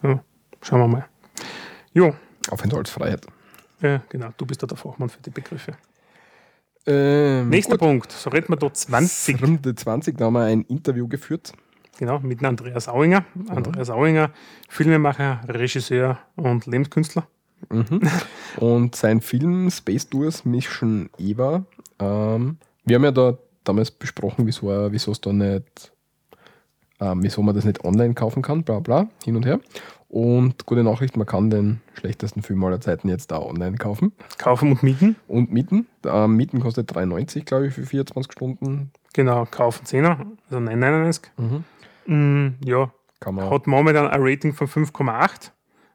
[0.03, 0.20] Ja,
[0.62, 1.07] schauen wir mal.
[1.92, 2.14] Jo,
[2.51, 3.26] Aufenthaltsfreiheit.
[3.80, 4.28] Ja, genau.
[4.36, 5.72] Du bist da der Fachmann für die Begriffe.
[6.86, 7.80] Ähm, Nächster gut.
[7.80, 8.12] Punkt.
[8.12, 9.42] So reden wir da 20.
[9.42, 11.53] Runde 20, da haben wir ein Interview geführt.
[11.99, 13.24] Genau, mit Andreas Auinger.
[13.49, 14.30] Andreas Auinger,
[14.68, 17.26] Filmemacher, Regisseur und Lebenskünstler.
[18.59, 21.65] Und sein Film Space Tours Mission Eva,
[21.99, 25.93] ähm, wir haben ja da damals besprochen, wieso, er- wieso es da nicht,
[27.01, 29.61] ähm, wieso man das nicht online kaufen kann, bla bla, hin und her.
[30.09, 34.73] Und gute Nachricht, man kann den schlechtesten Film aller Zeiten jetzt da online kaufen Kaufen
[34.73, 35.17] und mieten.
[35.29, 35.87] und mieten.
[36.07, 38.91] Ähm, mieten kostet 3,90, glaube ich, für 24 Stunden.
[39.13, 41.21] Genau, kaufen 10er, also 9,99.
[42.07, 42.91] Mm, ja,
[43.21, 43.51] Kann man.
[43.51, 45.51] hat momentan ein Rating von 5,8.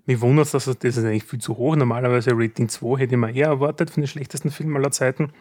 [0.06, 1.76] Mich wundert es, dass das ist eigentlich viel zu hoch.
[1.76, 5.32] Normalerweise Rating 2 hätte ich mir eher erwartet von den schlechtesten Filmen aller Zeiten.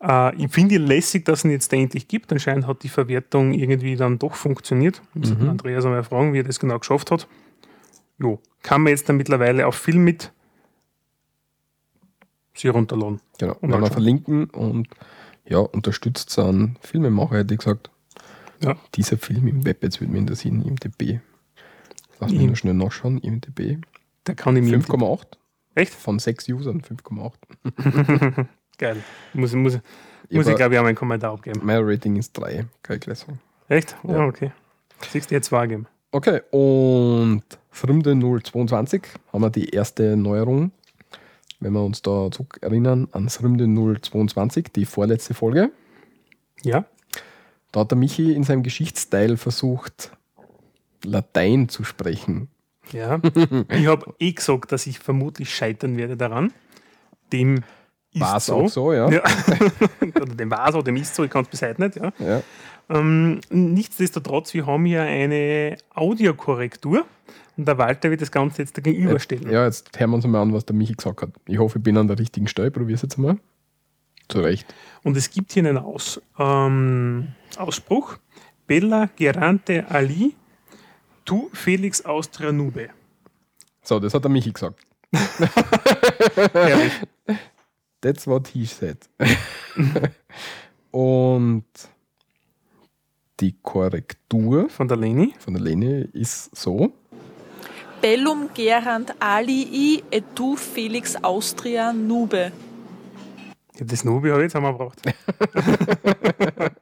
[0.00, 2.32] Äh, ich finde lässig, dass es ihn jetzt endlich gibt.
[2.32, 5.02] Anscheinend hat die Verwertung irgendwie dann doch funktioniert.
[5.14, 7.28] Ich den Andreas einmal fragen, wie er das genau geschafft hat.
[8.18, 10.32] Jo, kann man jetzt dann mittlerweile auf Film mit
[12.54, 13.20] sie runterladen.
[13.38, 13.92] Genau, Und anschauen.
[13.92, 14.88] verlinken und
[15.44, 17.90] ja, unterstützt einen Filmemacher, hätte ich gesagt.
[18.60, 18.76] Ja.
[18.94, 21.20] Dieser Film im Web, jetzt würde mich interessieren, IMDB.
[22.20, 23.78] Lass mich nur schnell nachschauen, IMDB.
[24.26, 24.78] Der kann ich mir.
[24.78, 25.26] 5,8
[25.74, 25.92] Echt?
[25.92, 28.46] von 6 Usern, 5,8.
[28.78, 28.96] Geil.
[29.32, 29.82] Muss, muss, muss
[30.30, 31.60] Ja, ich, glaube ich, auch meinen Kommentar abgeben.
[31.62, 33.40] Mein Rating ist 3, kann ich gleich sagen.
[33.68, 33.96] Echt?
[34.04, 34.18] Ja.
[34.18, 34.52] Ja, okay.
[35.10, 35.86] Siehst du jetzt wahrgeben.
[36.12, 39.02] Okay, und Fremde 022
[39.32, 40.70] haben wir die erste Neuerung.
[41.60, 43.66] Wenn wir uns da zurück erinnern an Fremde
[44.00, 45.72] 022, die vorletzte Folge.
[46.62, 46.84] Ja?
[47.72, 50.12] Da hat der Michi in seinem Geschichtsteil versucht,
[51.04, 52.48] Latein zu sprechen.
[52.92, 53.20] Ja.
[53.70, 56.52] ich habe eh gesagt, dass ich vermutlich scheitern werde daran.
[57.32, 57.62] Dem
[58.14, 58.54] War es so.
[58.56, 59.10] auch so, ja.
[59.10, 59.22] Ja.
[60.00, 61.96] Oder dem war so, dem ist so, ich kann es bis heute nicht.
[61.96, 62.12] Ja.
[62.18, 62.42] ja.
[62.90, 67.06] Ähm, nichtsdestotrotz, wir haben hier eine Audiokorrektur
[67.56, 69.50] und der Walter wird das Ganze jetzt gegenüberstellen.
[69.50, 71.30] Ja, jetzt hören wir uns mal an, was der Michi gesagt hat.
[71.46, 72.70] Ich hoffe, ich bin an der richtigen Stelle.
[72.70, 73.38] Probier es jetzt mal.
[74.28, 74.74] Zu Recht.
[75.02, 78.16] Und es gibt hier einen Aus, ähm, Ausspruch:
[78.66, 80.34] Bella Gerante Ali,
[81.24, 82.90] tu Felix Austria Nube.
[83.82, 84.80] So, das hat der Michi gesagt.
[86.52, 86.92] Herrlich.
[88.00, 88.98] That's what he said.
[90.90, 91.64] Und
[93.40, 95.34] die Korrektur Von der Leni.
[95.38, 96.92] von der Lene ist so.
[98.00, 102.52] Bellum gerant alii et tu Felix Austria nube.
[103.78, 105.00] Ja, das Nube habe ich jetzt einmal gebraucht.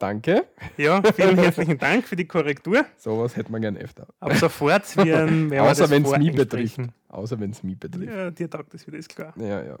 [0.00, 0.46] Danke.
[0.78, 2.86] Ja, vielen herzlichen Dank für die Korrektur.
[2.96, 4.06] Sowas hätte man gern öfter.
[4.18, 6.80] Ab sofort werden, werden Außer wenn es mich betrifft.
[7.10, 8.10] Außer wenn es mich betrifft.
[8.10, 9.34] Ja, dir taugt das wieder, ist klar.
[9.36, 9.76] Ja, ja.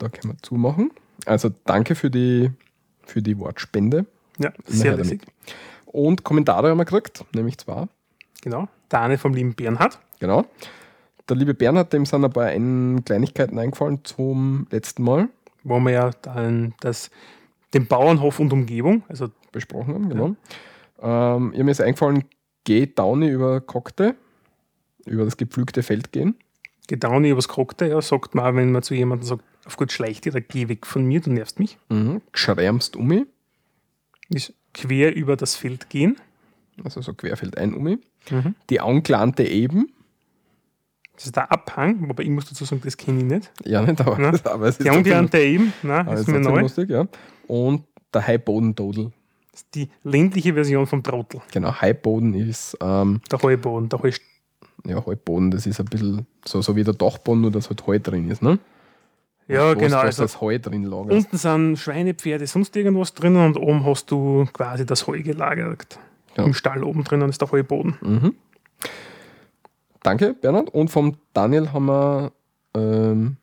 [0.00, 0.90] Da können wir zumachen.
[1.24, 2.50] Also danke für die,
[3.04, 4.06] für die Wortspende.
[4.38, 5.22] Ja, sehr lässig.
[5.86, 7.86] Und Kommentare haben wir gekriegt, nämlich zwei.
[8.42, 8.66] Genau.
[8.88, 10.00] Dane vom lieben Bernhard.
[10.18, 10.46] Genau.
[11.28, 15.28] Der liebe Bernhard, dem sind ein paar ein Kleinigkeiten eingefallen zum letzten Mal
[15.64, 17.10] wo wir ja dann das,
[17.74, 20.08] den Bauernhof und Umgebung, also besprochen haben.
[20.08, 20.36] Genau.
[21.02, 22.24] Ähm, ihr mir ist eingefallen,
[22.64, 24.14] geh Downy über Cockte,
[25.06, 26.36] über das gepflügte Feld gehen.
[26.88, 30.20] Gedauni übers Krockte, ja, sagt man auch, wenn man zu jemandem sagt, auf gut schleich
[30.20, 31.78] dir, geh weg von mir, du nervst mich.
[31.88, 32.20] Mhm.
[32.32, 33.26] Geschrärmst um mich,
[34.28, 36.16] Ist quer über das Feld gehen.
[36.82, 37.98] also so querfeld ein um mich.
[38.30, 38.56] Mhm.
[38.70, 39.92] Die angelernte eben,
[41.14, 43.52] Das ist der Abhang, wobei ich muss dazu sagen, das kenne ich nicht.
[43.64, 44.32] ja nicht, aber, Ja.
[44.52, 45.72] aber es ist Die angelernte eben,
[46.08, 46.60] es ist mir neu.
[46.62, 47.06] lustig, ja.
[47.50, 47.84] Und
[48.14, 48.22] der.
[48.22, 51.40] Das ist die ländliche Version vom Trottel.
[51.52, 54.10] Genau, High-Boden ist ähm, Der Heuboden, der Heu
[54.86, 57.98] ja, Halbboden, das ist ein bisschen so, so wie der Dachboden, nur dass halt Heu
[57.98, 58.58] drin ist, ne?
[59.46, 60.00] Ja, Wo genau.
[60.00, 61.10] du Also das Heu drin lagerst.
[61.10, 65.98] unten sind Schweine, Pferde, sonst irgendwas drin und oben hast du quasi das Heu gelagert.
[66.36, 66.44] Ja.
[66.44, 67.96] Im Stall oben drinnen ist der Heuboden.
[68.00, 68.34] Mhm.
[70.02, 70.70] Danke, Bernhard.
[70.70, 72.32] Und vom Daniel haben wir
[72.74, 73.36] ähm,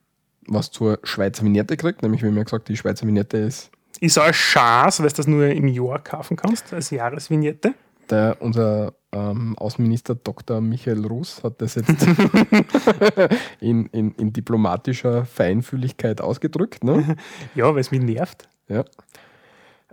[0.47, 3.69] was zur Schweizer Vignette gekriegt, nämlich wie mir gesagt, die Schweizer Vignette ist
[3.99, 7.73] Ist auch ein Schatz, weil du das nur im Jahr kaufen kannst, als Jahresvignette.
[8.09, 10.61] der, unser ähm, Außenminister Dr.
[10.61, 11.89] Michael Russ hat das jetzt
[13.59, 16.83] in, in, in diplomatischer Feinfühligkeit ausgedrückt.
[16.83, 17.15] Ne?
[17.55, 18.47] Ja, weil es mich nervt.
[18.67, 18.85] Ja.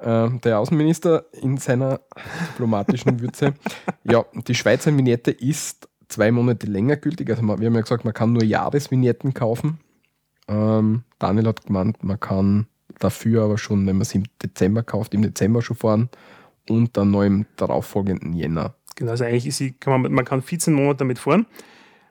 [0.03, 2.01] Ähm, der Außenminister in seiner
[2.49, 3.55] diplomatischen Würze.
[4.05, 7.31] ja, die Schweizer Vignette ist zwei Monate länger gültig.
[7.31, 9.79] Also wir haben ja gesagt, man kann nur Jahresvignetten kaufen.
[10.49, 12.67] Ähm, Daniel hat gemeint, man kann
[12.99, 16.09] dafür aber schon, wenn man es im Dezember kauft, im Dezember schon fahren
[16.69, 18.75] und dann noch im darauffolgenden Jänner.
[18.97, 21.47] Genau, also eigentlich ist sie, kann man, man kann 14 Monate damit fahren.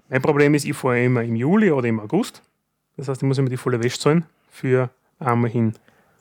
[0.10, 2.42] Mein Problem ist, ich fahre immer im Juli oder im August.
[2.98, 5.74] Das heißt, ich muss immer die volle Wäsche zahlen für einmal hin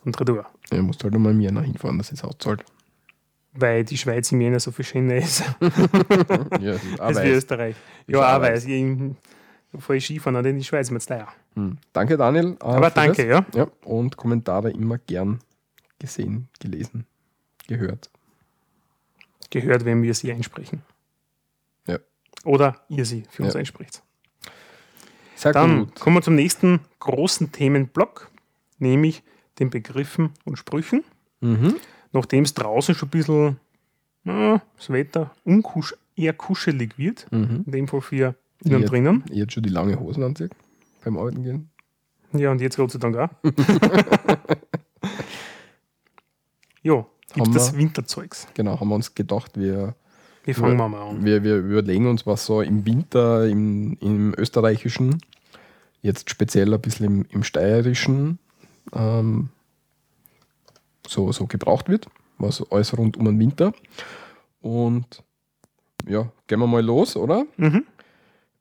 [0.04, 0.46] und retour.
[0.70, 2.64] Ja, du musst halt nochmal im Jänner hinfahren, das ist auszahlt.
[3.54, 7.28] Weil die Schweiz im Jänner so viel schöner ist ja, das ist auch als weiß.
[7.28, 7.76] Österreich.
[8.06, 8.66] Ja, auch auch weiß.
[9.72, 11.28] Ich, Voll Skifahren dann in die Schweiz mit Steyr.
[11.54, 11.78] Hm.
[11.92, 12.56] Danke, Daniel.
[12.60, 13.44] äh, Aber danke, ja.
[13.54, 13.66] ja.
[13.84, 15.38] Und Kommentare immer gern
[15.98, 17.06] gesehen, gelesen,
[17.68, 18.10] gehört.
[19.50, 20.82] Gehört, wenn wir sie einsprechen.
[21.86, 21.98] Ja.
[22.44, 23.60] Oder ihr sie für uns Ja.
[23.60, 24.02] einspricht.
[25.34, 26.00] Sehr Dann gut.
[26.00, 28.30] kommen wir zum nächsten großen Themenblock,
[28.78, 29.22] nämlich
[29.58, 31.04] den Begriffen und Sprüchen.
[31.40, 31.76] Mhm.
[32.12, 33.60] Nachdem es draußen schon ein bisschen
[34.24, 37.64] na, das Wetter unkusch, eher kuschelig wird, Mhm.
[37.66, 38.34] in dem Fall für
[38.64, 38.88] innen Ja.
[38.88, 39.24] drinnen.
[39.30, 40.52] Ich jetzt schon die lange Hosen anzieht
[41.04, 41.70] beim Arbeiten gehen.
[42.32, 43.28] Ja, und jetzt Gott sei Dank auch.
[46.82, 48.46] ja, gibt das wir- Winterzeugs.
[48.54, 49.94] Genau, haben wir uns gedacht, wir,
[50.44, 51.24] Wie fangen wir mal an?
[51.24, 55.20] wir, wir überlegen uns, was so im Winter im, im österreichischen,
[56.02, 58.38] jetzt speziell ein bisschen im, im steirischen,
[58.94, 59.50] ähm,
[61.06, 62.06] so, so gebraucht wird,
[62.38, 63.72] was alles rund um den Winter.
[64.60, 65.22] Und
[66.08, 67.44] ja, gehen wir mal los, oder?
[67.56, 67.84] Mhm.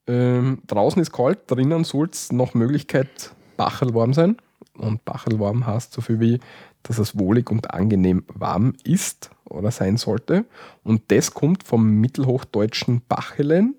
[0.06, 4.36] Ähm, draußen ist kalt, drinnen soll es nach Möglichkeit bachelwarm sein.
[4.76, 6.40] Und bachelwarm heißt so viel wie,
[6.82, 10.44] dass es wohlig und angenehm warm ist oder sein sollte.
[10.82, 13.76] Und das kommt vom mittelhochdeutschen Bachelen,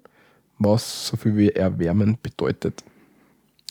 [0.60, 2.84] was so viel wie erwärmen bedeutet.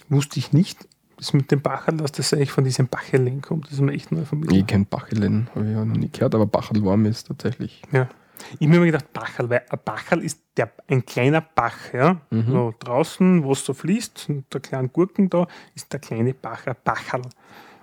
[0.08, 0.86] Wusste ich nicht,
[1.16, 3.66] das mit dem Bacherl, dass das eigentlich von diesem Bachelen kommt.
[3.66, 4.58] Das ist mir echt neu vermittelt.
[4.60, 7.82] Ich kenne Bachelen, habe ich ja noch nie gehört, aber bachelwarm ist tatsächlich.
[7.92, 8.08] Ja.
[8.54, 11.92] Ich habe mir immer gedacht, Bacherl, weil ein Bacherl ist der, ein kleiner Bach.
[11.92, 12.20] Ja?
[12.30, 16.76] So draußen, wo es so fließt, der kleine Gurken da, ist der kleine Bach, ein
[16.84, 17.22] Bacherl.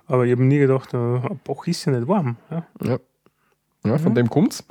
[0.08, 2.38] Aber ich habe nie gedacht, ein Bach ist ja nicht warm.
[2.50, 2.66] Ja?
[2.84, 3.00] Ja,
[3.86, 4.64] ja von dem kommt's.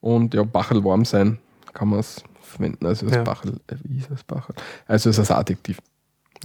[0.00, 1.38] Und ja, bachelwarm sein
[1.72, 2.86] kann man es verwenden.
[2.86, 3.22] Also das Ja.
[3.22, 4.54] Bachel, wie ist das Bachel?
[4.86, 5.78] Also es ist ein Adjektiv.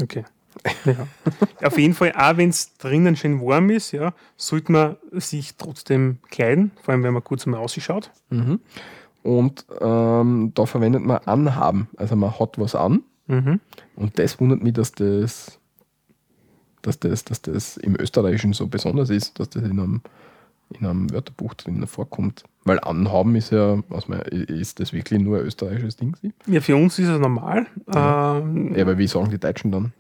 [0.02, 0.24] Okay.
[0.86, 1.08] Ja.
[1.64, 6.18] Auf jeden Fall, auch wenn es drinnen schön warm ist, ja, sollte man sich trotzdem
[6.30, 8.12] kleiden, vor allem wenn man kurz mal ausschaut.
[8.30, 8.60] Mhm.
[9.24, 11.88] Und ähm, da verwendet man anhaben.
[11.98, 13.04] Also man hat was an.
[13.28, 13.60] Mhm.
[13.96, 15.60] Und das wundert mich, dass das,
[16.82, 20.02] dass das, dass das im Österreichischen so besonders ist, dass das in einem,
[20.72, 22.44] in einem Wörterbuch drin vorkommt.
[22.64, 26.16] Weil anhaben ist ja, was man, ist das wirklich nur ein österreichisches Ding?
[26.48, 27.68] Ja, für uns ist es normal.
[27.94, 29.94] Ähm, Ja, aber wie sagen die Deutschen dann?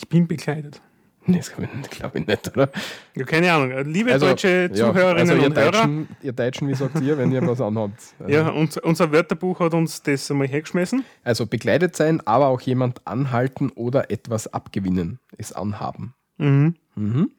[0.00, 0.80] Ich bin bekleidet.
[1.26, 1.68] Nee, das glaube
[2.14, 2.70] ich, nicht, oder?
[3.14, 3.84] Ja, keine Ahnung.
[3.92, 7.30] Liebe deutsche ja, Zuhörerinnen also ihr und Hörer, Deutschen, ihr Deutschen, wie sagt ihr, wenn
[7.30, 8.14] ihr was anhabt?
[8.18, 11.04] Also, ja, uns, unser Wörterbuch hat uns das einmal hergeschmissen.
[11.22, 16.14] also bekleidet sein, aber auch jemand anhalten oder etwas abgewinnen, ist anhaben.
[16.38, 16.74] Mhm.
[16.94, 17.30] Mhm.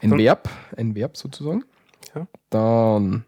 [0.00, 1.64] Ein Dann- Verb, ein Verb sozusagen.
[2.14, 2.28] Ja.
[2.50, 3.24] Dann,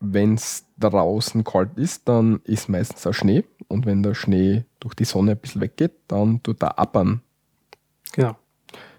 [0.00, 3.44] wenn es draußen kalt ist, dann ist meistens auch Schnee.
[3.68, 7.22] Und wenn der Schnee durch die Sonne ein bisschen weggeht, dann tut er abbern.
[8.12, 8.36] Genau.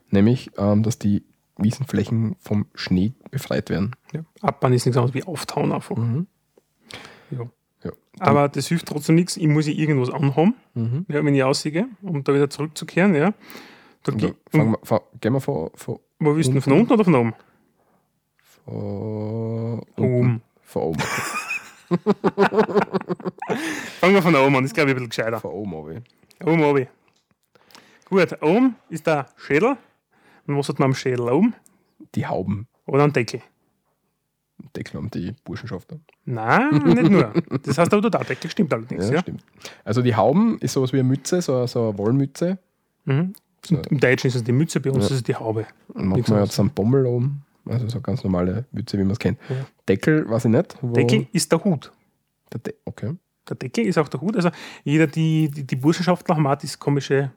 [0.10, 1.24] Nämlich, ähm, dass die
[1.58, 3.96] Wiesenflächen vom Schnee befreit werden.
[4.14, 4.22] Ja.
[4.42, 5.96] Abbauen ist nichts anderes wie auftauen einfach.
[5.96, 6.28] Mhm.
[7.32, 7.50] Ja.
[7.84, 7.92] Ja.
[8.20, 9.38] Aber das hilft trotzdem nichts.
[9.38, 11.06] Ich muss ja irgendwas anhaben, Mhm.
[11.08, 13.16] ja, wenn ich aussehe, um da wieder zurückzukehren.
[13.16, 13.34] Ja.
[14.04, 14.78] Da ge- wir,
[15.22, 17.34] gehen wir von, von, Wo willst du denn, von unten oder von oben?
[18.66, 20.42] von Oben.
[20.68, 21.00] Von oben.
[24.02, 25.40] Fangen wir von oben an, das ist glaube ich ein bisschen gescheiter.
[25.40, 26.02] Von oben, aber.
[26.52, 26.88] Oben, oben.
[28.10, 29.78] Gut, oben ist der Schädel.
[30.46, 31.54] Und was hat man am Schädel oben?
[32.16, 32.68] Die Hauben.
[32.86, 33.42] Oder ein Deckel?
[34.76, 36.04] Deckel haben die Burschenschaften.
[36.26, 37.34] Nein, nicht nur.
[37.64, 39.08] Das heißt aber, der Deckel stimmt allerdings.
[39.08, 39.44] Ja, Ja, stimmt.
[39.86, 42.58] Also die Hauben ist sowas wie eine Mütze, so, so eine Wollmütze.
[43.06, 43.34] Mhm.
[43.66, 43.78] So.
[43.90, 45.12] Im Deutschen ist es die Mütze, bei uns Ja.
[45.12, 45.66] ist es die Haube.
[45.94, 47.44] Und manchmal hat es einen Bommel oben.
[47.70, 49.40] Also so ganz normale Mütze, wie man es kennt.
[49.50, 49.56] Ja.
[49.88, 50.78] Deckel, weiß ich nicht.
[50.82, 51.92] Deckel ist der Hut.
[52.54, 53.14] Der De okay.
[53.50, 54.36] Der Deckel ist auch der Hut.
[54.36, 54.50] Also
[54.84, 57.32] jeder, die, die, die Burschenschaftler haben auch das komische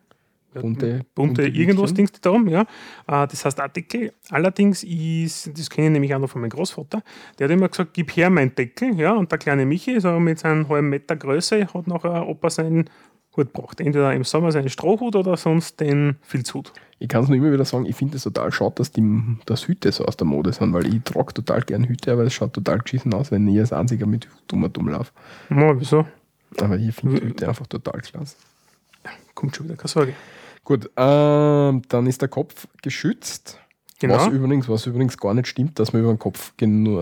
[0.52, 1.94] ja, Bunte- bunte bunte irgendwas.
[1.94, 2.62] Dings da oben, ja.
[3.06, 4.12] Äh, Das heißt auch Deckel.
[4.30, 7.02] Allerdings ist, das kenne ich nämlich auch noch von meinem Großvater,
[7.38, 10.40] der hat immer gesagt, gib her meinen Deckel, ja, und der kleine Michi, so mit
[10.40, 12.90] seinem halben Meter Größe, hat nachher Opa seinen
[13.36, 13.80] Hut gebracht.
[13.80, 16.72] Entweder im Sommer seinen Strohhut oder sonst den Filzhut.
[16.98, 19.02] Ich kann es nur immer wieder sagen, ich finde es total schade, dass die
[19.46, 22.34] dass Hüte so aus der Mode sind, weil ich trage total gern Hüte, aber es
[22.34, 25.12] schaut total geschissen aus, wenn ich als einziger mit dummer dumm laufe.
[25.50, 26.06] Ja, wieso?
[26.60, 28.36] Aber ich finde Hüte einfach total klasse.
[29.34, 30.14] Kommt schon wieder, keine Sorge.
[30.64, 33.58] Gut, ähm, dann ist der Kopf geschützt.
[33.98, 34.14] Genau.
[34.16, 37.00] Was, übrigens, was übrigens gar nicht stimmt, dass man über den Kopf zu-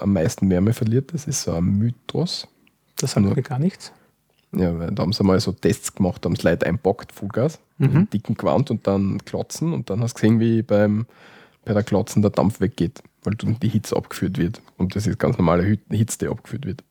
[0.00, 1.12] am meisten Wärme verliert.
[1.12, 2.46] Das ist so ein Mythos.
[2.98, 3.92] das sagt mir gar nichts.
[4.52, 7.86] Ja, weil da haben sie mal so Tests gemacht, haben es Leute einpackt, Vollgas, Mhm.
[7.86, 11.06] mit einem dicken Gewand und dann klotzen und dann hast du gesehen, wie beim,
[11.64, 14.62] bei der Klotzen der Dampf weggeht, weil dann die Hitze abgeführt wird.
[14.78, 16.82] Und das ist ganz normale Hitze, die abgeführt wird.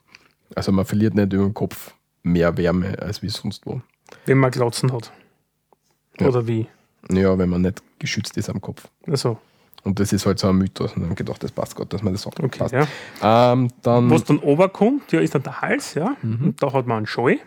[0.54, 3.82] Also man verliert nicht über den Kopf mehr Wärme als wie sonst wo.
[4.26, 5.12] Wenn man Glotzen hat.
[6.20, 6.28] Ja.
[6.28, 6.68] Oder wie?
[7.10, 8.88] Ja, wenn man nicht geschützt ist am Kopf.
[9.08, 9.38] Also,
[9.86, 10.94] Und das ist halt so ein Mythos.
[10.94, 12.40] Und dann haben gedacht, das passt Gott, dass man das sagt.
[12.40, 12.74] Okay, passt.
[12.74, 13.54] ja.
[13.54, 16.18] Ähm, dann, Was dann runterkommt, ja, ist dann der Hals, ja.
[16.24, 17.38] Und da hat man einen Schal.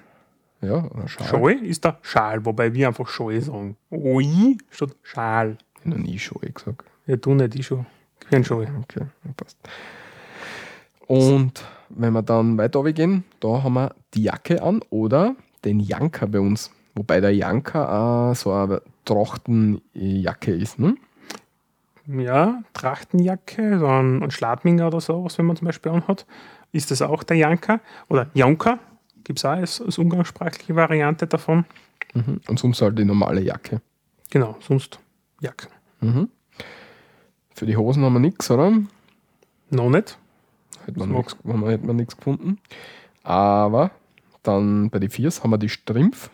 [0.62, 1.26] ja, ein Schal.
[1.26, 3.76] Schal ist der Schal, wobei wir einfach Schal sagen.
[3.90, 5.58] Oi statt Schal.
[5.74, 6.84] Ich habe noch nie Schal gesagt.
[7.06, 7.86] Ja, du nicht, ich schon.
[8.30, 8.68] Kein Schal.
[8.82, 9.56] Okay, passt.
[11.06, 15.34] Und wenn wir dann weiter gehen, da haben wir die Jacke an oder
[15.64, 16.70] den Janker bei uns.
[16.94, 20.78] Wobei der Janker auch so eine Trachtenjacke ist.
[20.78, 20.96] Ne?
[22.08, 26.26] Ja, Trachtenjacke, so ein, ein Schladminger oder sowas, wenn man zum Beispiel anhat,
[26.72, 27.80] ist das auch der Janker.
[28.08, 28.78] Oder Janker,
[29.24, 31.66] gibt es auch als, als umgangssprachliche Variante davon.
[32.14, 32.40] Mhm.
[32.48, 33.82] Und sonst halt die normale Jacke.
[34.30, 34.98] Genau, sonst
[35.40, 35.68] Jacken.
[37.54, 38.72] Für die Hosen haben wir nichts, oder?
[39.70, 40.18] Noch nicht.
[40.86, 41.16] Hätte man, So.
[41.16, 42.58] nix, hätte man nichts gefunden.
[43.22, 43.90] Aber
[44.42, 46.30] dann bei den Viers haben wir die Strümpf,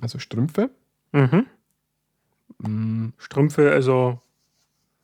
[0.00, 0.70] also Strümpfe.
[1.12, 1.46] Mhm.
[2.58, 4.20] Mm, Strümpfe, also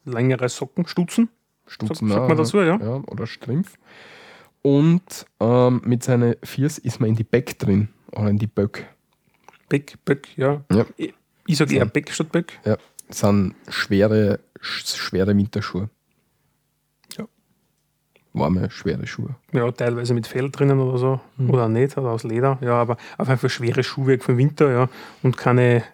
[0.05, 1.29] längere Socken, Stutzen.
[1.67, 2.79] Stutzen, sagt auch, man dazu, ja?
[2.79, 3.03] ja.
[3.07, 3.79] Oder Strümpf.
[4.63, 7.89] Und ähm, mit seinen Viers ist man in die Beck drin.
[8.13, 8.87] Oder in die Böck.
[9.69, 10.63] Beck, Böck, ja.
[10.73, 10.85] Ja.
[11.47, 12.59] Ich, sage eher Beck statt Böck.
[12.65, 12.77] Ja.
[13.09, 15.89] Das sind schwere, sch- schwere Winterschuhe.
[17.17, 17.27] Ja.
[18.33, 19.37] Warme, schwere Schuhe.
[19.53, 21.21] Ja, teilweise mit Fell drinnen oder so.
[21.49, 22.59] Oder auch nicht, oder aus Leder.
[22.61, 24.89] Ja, aber auf jeden Fall schwere Schuhwerk für den Winter, ja.
[25.23, 25.85] Und keine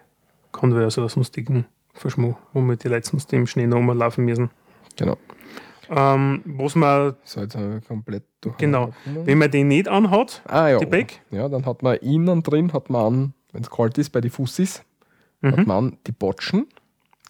[0.51, 1.65] Converse oder sonstigen
[1.99, 4.49] Verschmuh, womit die Leute sonst im Schnee noch rumlaufen müssen.
[4.95, 5.17] Genau.
[5.89, 8.57] Ähm, was man, So jetzt haben wir komplett durch.
[8.57, 10.77] genau, wenn man den nicht anhat, Ah, ja.
[10.79, 11.21] die Beck.
[11.31, 14.31] Ja, dann hat man innen drin, hat man an, wenn es kalt ist, bei den
[14.31, 14.83] Fussis,
[15.41, 15.51] Mhm.
[15.51, 16.67] hat man an die Botschen.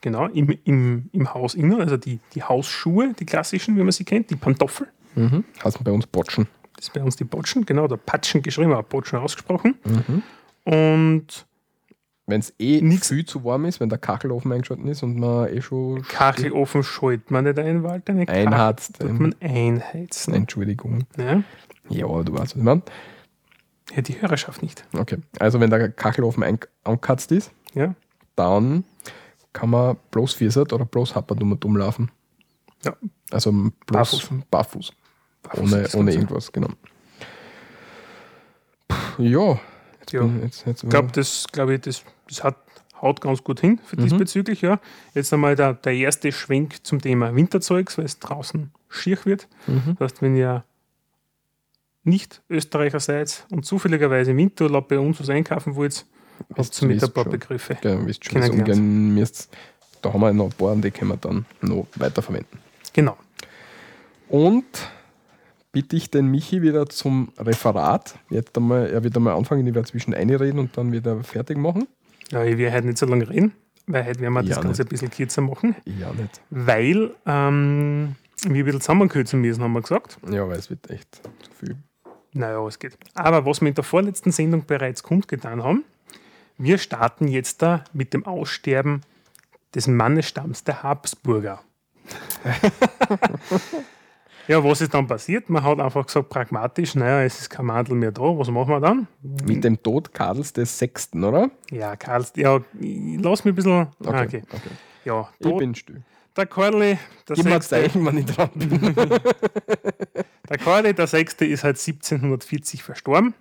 [0.01, 4.05] genau, im, im, im Haus innen, also die, die Hausschuhe, die klassischen, wie man sie
[4.05, 4.87] kennt, die Pantoffel.
[5.15, 5.43] Mhm.
[5.63, 6.47] Heißt bei uns Botschen.
[6.75, 9.75] Das ist bei uns die Botschen, genau, oder Patschen geschrieben, aber Botschen ausgesprochen.
[9.83, 10.23] Mhm.
[10.71, 11.46] Und
[12.29, 15.47] Wenn es eh Nix- viel zu warm ist, wenn der Kachelofen eingeschaltet ist und man
[15.47, 18.11] eh schon Kachelofen schaltet man nicht ein, Walter.
[18.13, 18.99] Eine einheizt.
[18.99, 20.33] tut man einheizen.
[20.33, 21.05] Entschuldigung.
[21.17, 21.41] Ja?
[21.89, 22.81] Ja, du weißt, was ich meine.
[23.95, 24.83] ja, die Hörerschaft nicht.
[24.93, 25.19] Okay.
[25.39, 26.43] Also wenn der Kachelofen
[26.83, 27.95] angekatzt ist, Ja?
[28.35, 28.83] dann
[29.53, 32.11] kann man bloß Viersert oder bloß Happert um dumm laufen.
[32.83, 32.93] Ja.
[33.31, 34.29] Also bloß Barfuß.
[34.51, 34.91] barfuß.
[35.43, 36.67] Barfuß Ohne, ohne irgendwas, genau.
[38.89, 39.59] Puh, ja,
[40.01, 40.21] jetzt Ja.
[40.23, 42.55] bin jetzt, jetzt Ich glaube, das, glaub ich, das, das hat,
[43.01, 44.61] haut ganz gut hin für diesbezüglich.
[44.61, 44.79] Ja.
[45.13, 49.47] Jetzt einmal der, der erste Schwenk zum Thema Winterzeugs, weil es draußen schier wird.
[49.99, 50.63] Das heißt, wenn ihr
[52.03, 56.05] nicht Österreicher seid und zufälligerweise im Winterurlaub bei uns was einkaufen wollt,
[56.55, 57.31] habt ihr mit ein paar schon.
[57.31, 57.77] Begriffe.
[57.83, 59.49] Ja, wisst schon, was umgehen müsst.
[60.01, 62.59] Da haben wir noch ein paar und die können wir dann noch weiterverwenden.
[62.93, 63.17] Genau.
[64.29, 64.65] Und
[65.71, 68.15] bitte ich den Michi wieder zum Referat.
[68.29, 71.87] Jetzt einmal, er wird einmal anfangen, ich werde zwischen einreden und dann wieder fertig machen.
[72.31, 73.53] Ja, ich werde heute nicht so lange reden,
[73.87, 74.87] weil heute werden wir das Ja, Ganze nicht.
[74.87, 76.41] ein bisschen kürzer machen, Ja, nicht.
[76.49, 80.17] weil ähm, wir ein bisschen zusammenkürzen müssen, haben wir gesagt.
[80.29, 81.75] Ja, weil es wird echt zu viel.
[82.33, 82.97] Naja, es geht.
[83.15, 85.83] Aber was wir in der vorletzten Sendung bereits kundgetan haben,
[86.57, 89.01] wir starten jetzt da mit dem Aussterben
[89.73, 91.61] des Mannestamms der Habsburger.
[94.47, 95.49] ja, was ist dann passiert?
[95.49, 98.79] Man hat einfach gesagt, pragmatisch, naja, es ist kein Mandel mehr da, was machen wir
[98.79, 99.07] dann?
[99.45, 101.49] Mit dem Tod Karls des Sechsten, oder?
[101.71, 103.87] Ja, Karl, ja, ich- lass mich ein bisschen.
[103.99, 104.11] Okay.
[104.15, 104.43] Ah, okay.
[104.51, 104.69] okay.
[105.05, 106.01] Ja, Ich Tod, bin still.
[106.35, 108.69] der Karli, der Gib Sechste, Zeichen, wenn ich dran bin.
[110.49, 113.33] der Karli, der Sechste, ist halt 1740 verstorben.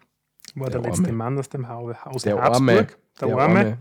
[0.55, 1.17] War der, Der letzte Arme.
[1.17, 2.57] Mann aus dem Hau- Haus Der Habsburg.
[2.57, 2.87] Arme.
[3.21, 3.79] Der, Arme.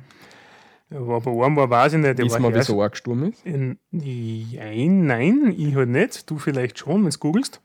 [0.91, 2.19] Ja, aber arm war, weiß ich nicht.
[2.19, 3.45] War wir, wieso er gestorben ist?
[3.45, 6.29] In, nein, nein, ich halt nicht.
[6.29, 7.61] Du vielleicht schon, wenn du googelst.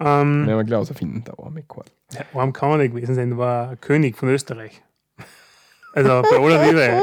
[0.00, 1.84] Ähm, Werden wir gleich herausfinden, der arme Karl.
[2.12, 4.82] der Arm kann er nicht gewesen sein, der war König von Österreich.
[5.92, 7.02] Also bei aller Liebe.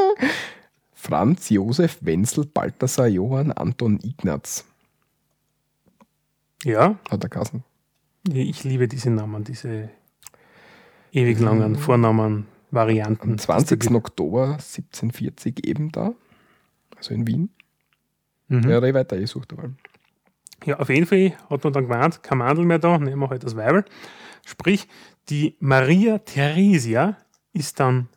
[0.94, 4.66] Franz Josef Wenzel Balthasar Johann Anton Ignaz
[6.66, 7.64] Ja, hat er geheißen.
[8.34, 9.90] ich liebe diese Namen, diese
[11.14, 13.32] ewig langen Vornamen, Varianten.
[13.32, 13.92] Am 20.
[13.92, 16.14] Oktober 1740 eben da,
[16.98, 17.50] also in Wien.
[18.48, 18.70] Mhm.
[18.70, 19.70] Ja, weiter, ich suche dabei.
[20.66, 23.44] Ja, auf jeden Fall hat man dann gemeint, kein Mandel mehr da, nehmen wir halt
[23.44, 23.86] das Weibel.
[24.46, 24.88] Sprich,
[25.30, 27.18] die Maria Theresia
[27.54, 28.10] ist dann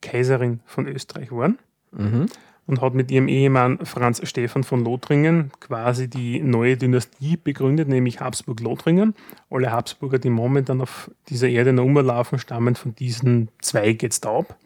[0.00, 1.58] Kaiserin von Österreich geworden
[1.96, 2.26] Mhm.
[2.66, 8.20] Und hat mit ihrem Ehemann Franz Stephan von Lothringen quasi die neue Dynastie begründet, nämlich
[8.20, 9.14] Habsburg-Lothringen.
[9.50, 14.56] Alle Habsburger, die momentan auf dieser Erde noch umlaufen, stammen von diesen Zweig jetzt ab,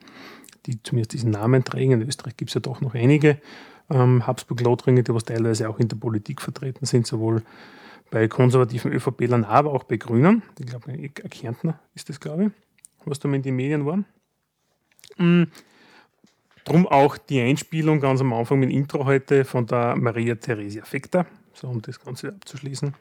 [0.67, 1.93] die zumindest diesen Namen tragen.
[1.93, 3.39] In Österreich gibt es ja doch noch einige
[3.91, 7.43] ähm, Habsburg-Lothringen, die was teilweise auch in der Politik vertreten sind, sowohl
[8.11, 10.43] bei konservativen ÖVP-Lern, aber auch bei Grünen.
[10.59, 12.51] Ich glaube, Kärntner ist das, glaube ich,
[13.05, 14.07] was da mal in den Medien waren.
[16.69, 20.85] Drum auch die Einspielung ganz am Anfang mit dem Intro heute von der Maria Theresia
[20.85, 22.95] Fekter, so um das Ganze abzuschließen.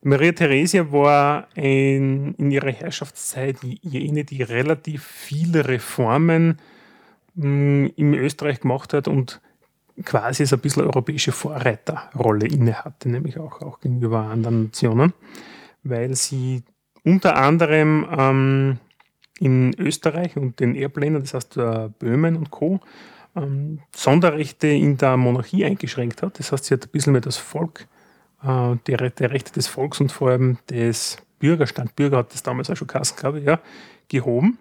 [0.00, 6.58] Maria Theresia war ein, in ihrer Herrschaftszeit jene, die relativ viele Reformen
[7.34, 9.42] mh, in Österreich gemacht hat und
[10.04, 15.12] quasi so ein bisschen europäische Vorreiterrolle inne hatte, nämlich auch, auch gegenüber anderen Nationen,
[15.82, 16.62] weil sie
[17.04, 18.78] unter anderem ähm,
[19.38, 22.80] in Österreich und den Erbländern, das heißt äh, Böhmen und Co.,
[23.34, 26.38] ähm, Sonderrechte in der Monarchie eingeschränkt hat.
[26.38, 27.86] Das heißt, sie hat ein bisschen mehr das Volk,
[28.42, 32.70] äh, die, die Rechte des Volks und vor allem des Bürgerstand, Bürger hat das damals
[32.70, 33.60] auch schon Kassen, glaube ich, ja,
[34.08, 34.58] gehoben.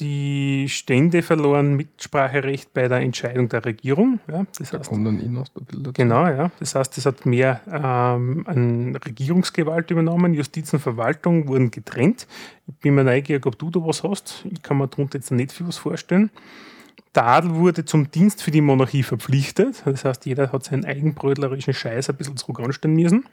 [0.00, 4.18] Die Stände verloren Mitspracherecht bei der Entscheidung der Regierung.
[4.26, 5.92] Ja, das da heißt, kommt dann in aus der Bilder.
[5.92, 6.50] Genau, ja.
[6.58, 10.34] Das heißt, es hat mehr ähm, an Regierungsgewalt übernommen.
[10.34, 12.26] Justiz und Verwaltung wurden getrennt.
[12.66, 14.44] Ich bin mir neugierig, ob du da was hast.
[14.50, 16.30] Ich kann mir darunter jetzt nicht viel was vorstellen.
[17.14, 19.82] Der Adel wurde zum Dienst für die Monarchie verpflichtet.
[19.84, 23.24] Das heißt, jeder hat seinen eigenbrötlerischen Scheiß ein bisschen zurück anstellen müssen.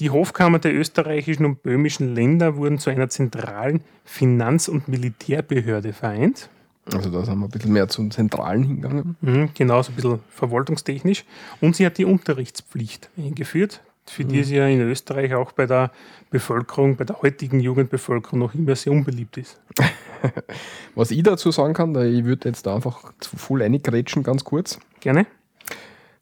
[0.00, 6.48] Die Hofkammer der österreichischen und böhmischen Länder wurden zu einer zentralen Finanz- und Militärbehörde vereint.
[6.92, 9.16] Also da sind wir ein bisschen mehr zum Zentralen hingegangen.
[9.20, 11.24] Mhm, genau, so ein bisschen verwaltungstechnisch.
[11.60, 15.90] Und sie hat die Unterrichtspflicht eingeführt, für die sie ja in Österreich auch bei der
[16.30, 19.60] Bevölkerung, bei der heutigen Jugendbevölkerung noch immer sehr unbeliebt ist.
[20.94, 24.78] Was ich dazu sagen kann, ich würde jetzt da einfach zu voll reingrätschen, ganz kurz.
[25.00, 25.26] Gerne?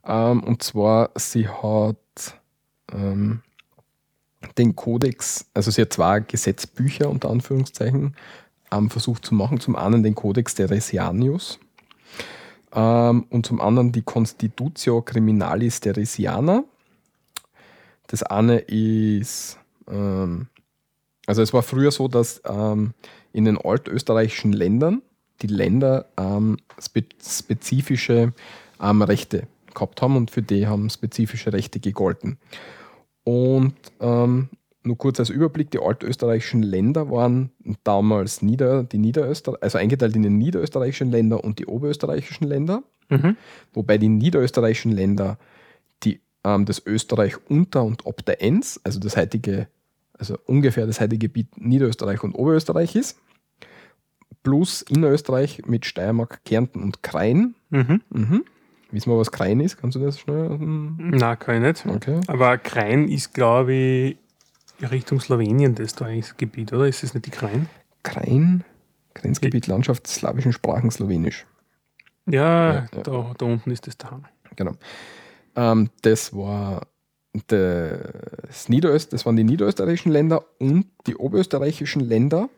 [0.05, 1.97] Ähm, und zwar, sie hat
[2.93, 3.43] ähm,
[4.59, 8.15] den Kodex, also sie hat zwei Gesetzbücher unter Anführungszeichen
[8.73, 9.61] ähm, versucht zu machen.
[9.61, 11.59] Zum einen den Codex Teresianus
[12.75, 16.65] ähm, und zum anderen die Constitutio Criminalis Teresiana.
[18.07, 20.49] Das eine ist, ähm,
[21.27, 22.95] also es war früher so, dass ähm,
[23.33, 25.03] in den altösterreichischen Ländern
[25.43, 28.33] die Länder ähm, spe spezifische
[28.81, 32.39] ähm, Rechte gehabt haben und für die haben spezifische Rechte gegolten.
[33.27, 34.51] Und ähm,
[34.85, 37.51] nur kurz als Überblick, die altösterreichischen Länder waren
[37.83, 43.37] damals Nieder, die Niederöster also eingeteilt in die niederösterreichischen Länder und die oberösterreichischen Länder, Mhm.
[43.73, 45.39] wobei die niederösterreichischen Länder
[46.05, 49.67] die, ähm, das Österreich unter und ob der Enns, also das heutige,
[50.17, 53.19] also ungefähr das heutige Gebiet Niederösterreich und Oberösterreich ist,
[54.45, 57.57] plus Innerösterreich mit Steiermark, Kärnten und Krain.
[57.71, 58.03] Mhm.
[58.11, 58.45] Mhm.
[58.91, 59.79] Wissen wir, was Krain ist?
[59.79, 60.57] Kannst du das schnell?
[60.59, 61.97] Na, kann ich nicht.
[61.97, 62.21] Okay.
[62.29, 64.17] Aber Krain ist, glaube ich,
[64.91, 66.87] Richtung Slowenien das da eigentlich das Gebiet, oder?
[66.87, 67.69] Ist es nicht die Krain?
[68.03, 68.65] Krain,
[69.15, 71.47] Grenzgebiet Landschaft slawischen Sprachen Slowenisch.
[72.27, 73.03] Ja, Ja, ja.
[73.03, 74.25] Da, da unten ist das daheim.
[74.55, 74.73] Genau.
[75.57, 76.87] Ähm, das war
[77.49, 82.49] das, Niederöst, das waren die niederösterreichischen Länder und die oberösterreichischen Länder,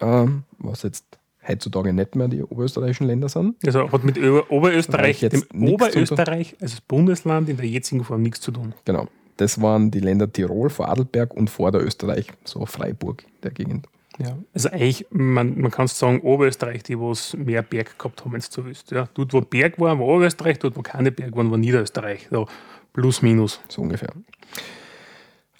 [0.00, 1.17] ähm, was jetzt
[1.48, 3.56] heutzutage nicht mehr die oberösterreichischen Länder sind.
[3.64, 8.52] Also hat mit Ober Oberösterreich, dem Oberösterreich als Bundesland in der jetzigen Form nichts zu
[8.52, 8.74] tun.
[8.84, 9.08] Genau.
[9.36, 13.86] Das waren die Länder Tirol, Vorarlberg und Vorderösterreich, so Freiburg, der Gegend.
[14.18, 14.36] Ja.
[14.52, 18.40] Also eigentlich, man, man kann sagen, Oberösterreich, die wo es mehr Berg gehabt haben, wenn
[18.40, 18.90] du willst.
[18.90, 19.08] Ja.
[19.14, 22.26] Dort, wo Berg war, war Oberösterreich, dort, wo keine Berg waren, war Niederösterreich.
[22.30, 22.48] So
[22.92, 23.60] plus, minus.
[23.68, 24.12] So ungefähr.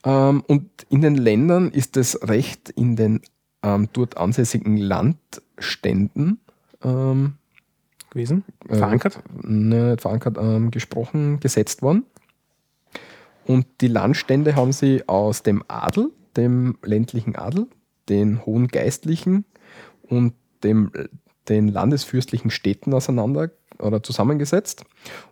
[0.04, 3.20] Ähm, und in den Ländern ist das Recht in den
[3.62, 6.40] ähm, dort ansässigen Landständen
[6.82, 7.34] ähm,
[8.10, 8.44] gewesen.
[8.68, 9.22] äh, Verankert.
[9.42, 12.04] ne, nicht verankert, ähm, gesprochen, gesetzt worden.
[13.44, 17.66] Und die Landstände haben sie aus dem Adel, dem ländlichen Adel,
[18.08, 19.44] den hohen Geistlichen
[20.02, 20.92] und dem,
[21.48, 24.84] den landesfürstlichen Städten auseinander oder zusammengesetzt.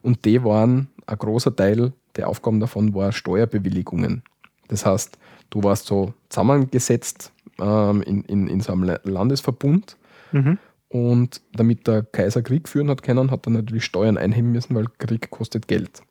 [0.02, 4.22] Und die waren, ein großer Teil der Aufgaben davon war Steuerbewilligungen.
[4.68, 5.18] Das heißt,
[5.50, 9.96] du warst so zusammengesetzt ähm, in, in, in so einem La- Landesverbund
[10.32, 10.58] Mhm.
[10.88, 14.86] und damit der Kaiser Krieg führen hat können, hat er natürlich Steuern einheben müssen, weil
[14.98, 16.02] Krieg kostet Geld.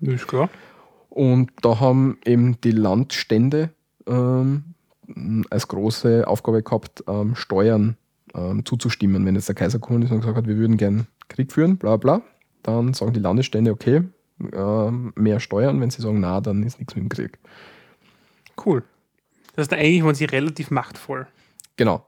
[0.00, 0.48] Das ist klar.
[1.10, 3.70] Und da haben eben die Landstände
[4.06, 4.62] ähm,
[5.50, 7.96] als große Aufgabe gehabt, ähm, Steuern
[8.34, 9.26] ähm, zuzustimmen.
[9.26, 11.96] Wenn jetzt der Kaiser gekommen ist und gesagt hat, wir würden gern Krieg führen, bla
[11.96, 12.22] bla,
[12.62, 14.02] dann sagen die Landesstände, okay,
[14.52, 15.80] ähm, mehr Steuern.
[15.80, 17.38] Wenn sie sagen, na, dann ist nichts mit dem Krieg.
[18.64, 18.84] Cool.
[19.58, 21.26] Das heißt, eigentlich waren sie relativ machtvoll.
[21.76, 22.06] Genau.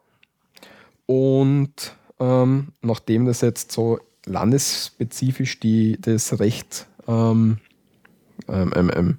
[1.06, 7.58] Und ähm, nachdem das jetzt so landesspezifisch die, das Recht ähm,
[8.48, 9.18] ähm, ähm, ähm,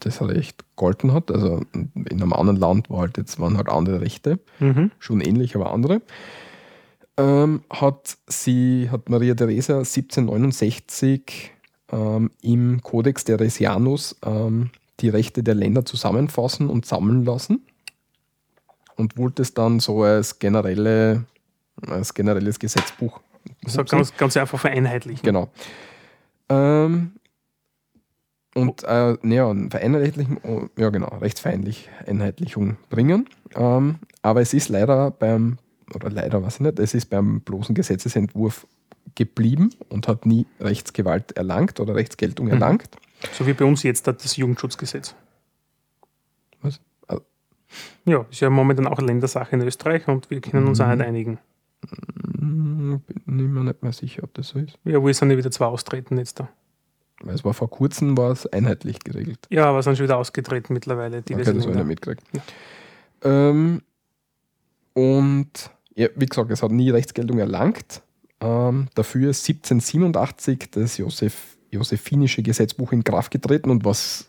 [0.00, 4.00] das Recht golden hat, also in einem anderen Land war halt jetzt, waren halt andere
[4.00, 4.90] Rechte, Mhm.
[4.98, 6.02] schon ähnlich, aber andere,
[7.16, 11.52] ähm, hat sie, hat Maria Theresia 1769
[11.92, 14.16] ähm, im Codex Theresianus
[15.00, 17.62] die Rechte der Länder zusammenfassen und sammeln lassen
[18.96, 21.24] und wollte es dann so als generelle
[21.88, 23.20] als generelles Gesetzbuch.
[23.66, 25.24] So ganz, ganz einfach vereinheitlichen.
[25.24, 25.50] Genau.
[26.48, 27.12] Ähm,
[28.54, 33.28] und äh, ja, vereinheitlichen, oh, ja genau, rechtsvereinlich Einheitlichung bringen.
[33.56, 35.58] Ähm, aber es ist leider beim,
[35.94, 38.66] oder leider weiß ich nicht, es ist beim bloßen Gesetzesentwurf
[39.14, 42.88] geblieben und hat nie Rechtsgewalt erlangt oder Rechtsgeltung erlangt.
[43.32, 45.14] So wie bei uns jetzt das Jugendschutzgesetz.
[46.62, 46.80] Was?
[48.04, 50.98] Ja, ist ja momentan auch Ländersache in Österreich und wir können uns auch Mhm.
[50.98, 51.38] nicht einigen.
[52.38, 54.78] hm, bin mir nicht mehr sicher, ob das so ist.
[54.84, 56.48] Ja, wo sind ja wieder zwei austreten jetzt da?
[57.22, 59.38] Weil es war vor kurzem war es einheitlich geregelt.
[59.50, 61.18] Ja, aber sind schon wieder ausgetreten mittlerweile.
[61.18, 62.22] Okay, diverse das habe ich mitgekriegt.
[63.22, 63.82] Ähm,
[64.92, 68.02] und ja, wie gesagt, es hat nie Rechtsgeltung erlangt.
[68.40, 74.26] Ähm, dafür ist 1787 das Joseph, Josephinische Gesetzbuch in Kraft getreten und was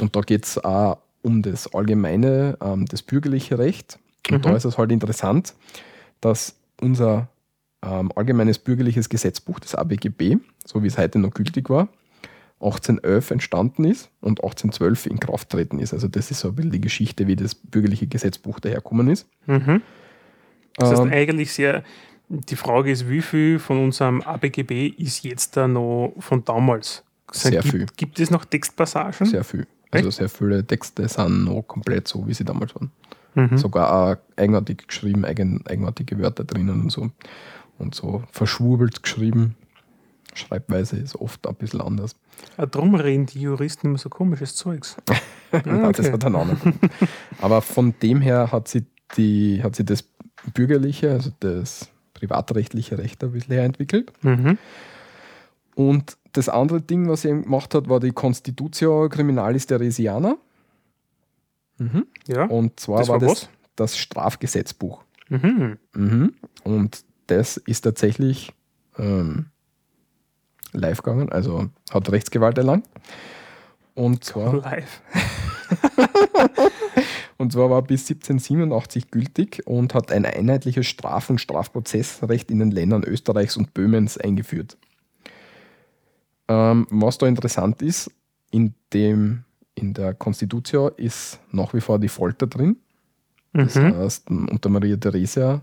[0.00, 3.98] und da geht es auch um das allgemeine, ähm, das bürgerliche Recht.
[4.30, 4.42] Und Mhm.
[4.42, 5.54] da ist es halt interessant,
[6.20, 7.28] dass unser
[7.86, 11.88] ähm, allgemeines bürgerliches Gesetzbuch, das ABGB, so wie es heute noch gültig war,
[12.60, 15.92] 1811 entstanden ist und 1812 in Kraft treten ist.
[15.92, 19.26] Also das ist so ein bisschen die Geschichte, wie das bürgerliche Gesetzbuch daherkommen ist.
[19.46, 19.82] Mhm.
[20.76, 21.84] Das heißt Ähm, eigentlich sehr,
[22.28, 27.04] die Frage ist, wie viel von unserem ABGB ist jetzt da noch von damals?
[27.30, 27.86] Sehr gibt, viel.
[27.96, 29.26] Gibt es noch Textpassagen?
[29.26, 29.66] sehr viel.
[29.90, 32.90] Also sehr viele Texte sind noch komplett so, wie sie damals waren.
[33.34, 33.58] Mhm.
[33.58, 37.10] Sogar auch eigenartig geschrieben, eigen, eigenartige Wörter drinnen und so.
[37.78, 39.56] Und so verschwurbelt geschrieben.
[40.34, 42.16] Schreibweise ist oft ein bisschen anders.
[42.56, 44.96] Ah, Drum reden die Juristen immer so komisches Zeugs.
[45.52, 46.12] Ja, Das okay.
[46.14, 46.80] hat einen anderen.
[47.40, 50.02] Aber von dem her hat sie, die, hat sie das
[50.52, 51.90] bürgerliche, also das
[52.24, 54.12] privatrechtliche Recht ein bisschen entwickelt.
[54.22, 54.58] Mhm.
[55.74, 60.36] Und das andere Ding, was sie eben gemacht hat, war die Constitutio Criminalis Theresiana.
[61.78, 62.06] Mhm.
[62.26, 62.44] Ja.
[62.44, 65.02] Und zwar Das war, war das das Strafgesetzbuch.
[65.28, 65.78] Mhm.
[65.94, 66.34] Mhm.
[66.62, 68.52] Und das ist tatsächlich
[68.98, 69.46] ähm,
[70.72, 72.86] live gegangen, also hat Rechtsgewalt erlangt.
[73.94, 75.02] Und zwar, Live.
[77.38, 82.70] und zwar war bis 1787 gültig und hat ein einheitliches Straf- und Strafprozessrecht in den
[82.70, 84.76] Ländern Österreichs und Böhmens eingeführt.
[86.48, 88.10] Ähm, was da interessant ist,
[88.50, 92.76] in, dem, in der Constitutio ist nach wie vor die Folter drin.
[93.52, 93.96] Das Mhm.
[93.96, 95.62] heißt, unter Maria Theresia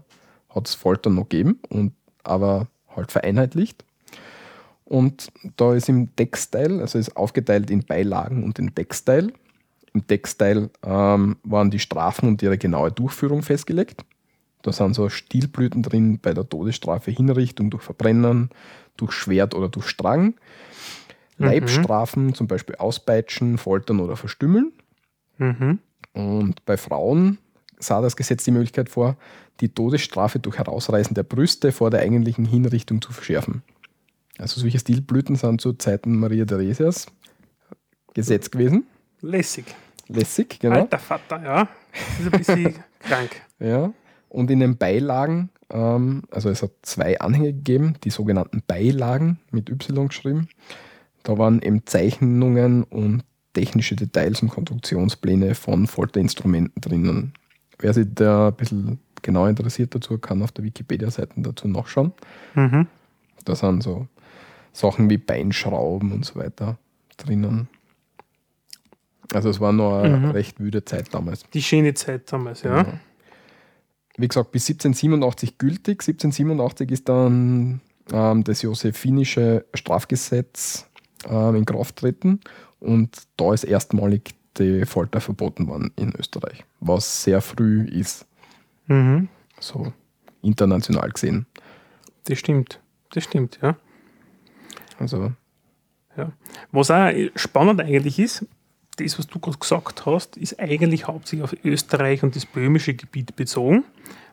[0.50, 1.94] hat es Folter noch gegeben, und,
[2.24, 3.86] aber halt vereinheitlicht.
[4.86, 9.32] Und da ist im Textteil, also ist aufgeteilt in Beilagen und in Textteil.
[9.94, 14.06] Im Textteil ähm, waren die Strafen und ihre genaue Durchführung festgelegt.
[14.62, 18.50] Da sind so Stilblüten drin bei der Todesstrafe, Hinrichtung durch Verbrennen,
[18.96, 20.36] durch Schwert oder durch Strang.
[21.38, 24.72] Leibstrafen, zum Beispiel Auspeitschen, Foltern oder Verstümmeln.
[25.40, 25.80] Mhm.
[26.14, 27.40] Und bei Frauen
[27.80, 29.18] sah das Gesetz die Möglichkeit vor,
[29.60, 33.64] die Todesstrafe durch Herausreißen der Brüste vor der eigentlichen Hinrichtung zu verschärfen.
[34.38, 37.08] Also solche Stilblüten sind zu Zeiten Maria Theresias
[38.14, 38.86] Gesetz gewesen.
[39.22, 39.66] Lässig.
[40.08, 40.82] Lässig, genau.
[40.82, 41.68] Alter Vater, ja.
[41.92, 43.42] Das ist ein bisschen krank.
[43.60, 43.94] Ja.
[44.30, 49.70] Und in den Beilagen, ähm, also es hat zwei Anhänge gegeben, die sogenannten Beilagen mit
[49.70, 50.50] Y geschrieben.
[51.24, 57.34] Da waren eben Zeichnungen und technische Details und Konstruktionspläne von Folterinstrumenten drinnen.
[57.80, 62.14] Wer sich da ein bisschen genau interessiert dazu, kann auf der Wikipedia-Seite dazu nachschauen.
[62.56, 62.88] Mhm.
[63.46, 64.08] Da sind so
[64.74, 66.78] Sachen wie Beinschrauben und so weiter
[67.18, 67.68] drinnen.
[69.34, 70.32] Also es war noch eine Mhm.
[70.32, 71.44] recht wüde Zeit damals.
[71.54, 72.84] Die schöne Zeit damals, ja.
[72.84, 72.98] Genau.
[74.18, 76.02] Wie gesagt, bis 1787 gültig.
[76.04, 77.80] 1787 ist dann
[78.12, 80.88] ähm, das Josephinische Strafgesetz
[81.30, 82.42] ähm, in Kraft treten
[82.80, 88.26] und da ist erstmalig die Folter verboten worden in Österreich, was sehr früh ist,
[88.88, 89.30] Mhm.
[89.60, 89.94] so
[90.42, 91.46] international gesehen.
[92.26, 92.82] Das stimmt.
[93.14, 93.78] Das stimmt, ja.
[95.00, 95.32] Also,
[96.72, 98.46] Was auch spannend eigentlich ist,
[99.04, 103.36] das, was du gerade gesagt hast, ist eigentlich hauptsächlich auf Österreich und das böhmische Gebiet
[103.36, 103.84] bezogen.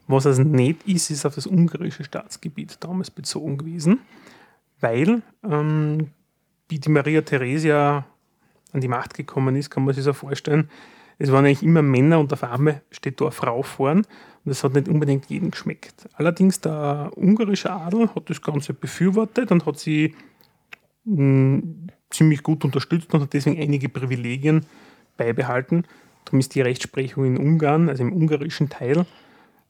[0.07, 4.01] Was es nicht ist, ist auf das ungarische Staatsgebiet damals bezogen gewesen,
[4.81, 6.09] weil ähm,
[6.69, 8.07] wie die Maria Theresia
[8.73, 10.71] an die Macht gekommen ist, kann man sich so vorstellen,
[11.19, 14.07] es waren eigentlich immer Männer und auf einmal steht da eine Frau vorn und
[14.45, 16.09] das hat nicht unbedingt jedem geschmeckt.
[16.15, 20.15] Allerdings der ungarische Adel hat das Ganze befürwortet und hat sie
[21.05, 24.67] ziemlich gut unterstützt und hat deswegen einige Privilegien
[25.17, 25.85] beibehalten.
[26.25, 29.07] Darum ist die Rechtsprechung in Ungarn, also im ungarischen Teil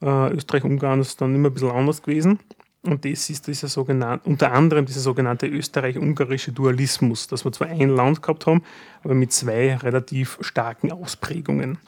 [0.03, 2.41] äh, Österreich-Ungarns, dann immer ein bisschen anders gewesen.
[2.83, 7.91] Und das ist dieser sogenannte, unter anderem dieser sogenannte österreich-ungarische Dualismus, dass wir zwar ein
[7.91, 8.63] Land gehabt haben,
[9.03, 11.79] aber mit zwei relativ starken Ausprägungen.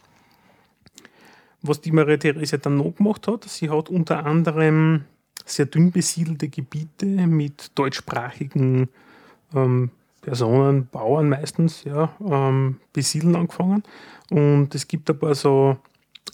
[1.63, 5.05] was die Maria Theresia dann noch gemacht hat, sie hat unter anderem
[5.45, 8.89] sehr dünn besiedelte Gebiete mit deutschsprachigen
[9.55, 9.91] ähm,
[10.21, 13.83] Personen, Bauern meistens, ja, ähm, besiedeln angefangen.
[14.31, 15.77] Und es gibt ein paar so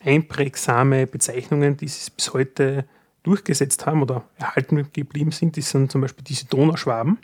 [0.05, 2.85] einprägsame Bezeichnungen, die sich bis heute
[3.23, 5.57] durchgesetzt haben oder erhalten geblieben sind.
[5.57, 7.19] Das sind zum Beispiel diese Donauschwaben.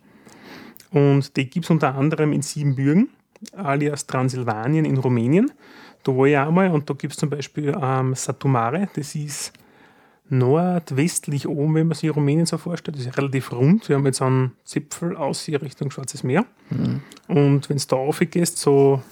[0.91, 3.09] Und die gibt es unter anderem in Siebenbürgen,
[3.57, 5.51] alias Transsilvanien in Rumänien.
[6.03, 9.53] Da war ich auch mal und da gibt es zum Beispiel ähm, Satumare, das ist
[10.29, 12.99] nordwestlich oben, wenn man sich Rumänien so vorstellt.
[12.99, 13.89] Ist relativ rund.
[13.89, 16.47] Wir haben jetzt einen Zipfel aus hier Richtung Schwarzes Meer.
[16.71, 17.03] Mhm.
[17.29, 19.03] Und wenn es da aufgehst, so,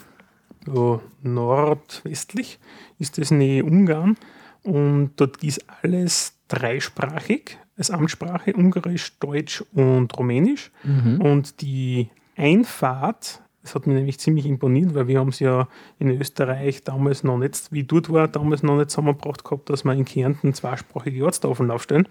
[0.67, 2.59] so nordwestlich,
[2.99, 4.17] ist das Nähe Ungarn.
[4.63, 10.71] Und dort ist alles dreisprachig als Amtssprache, Ungarisch, Deutsch und Rumänisch.
[10.85, 11.21] Mhm.
[11.21, 16.09] Und die Einfahrt das hat mich nämlich ziemlich imponiert, weil wir haben es ja in
[16.11, 20.05] Österreich damals noch nicht, wie dort war, damals noch nicht zusammengebracht gehabt, dass wir in
[20.05, 22.09] Kärnten zweisprachige Ortstafeln aufstellen.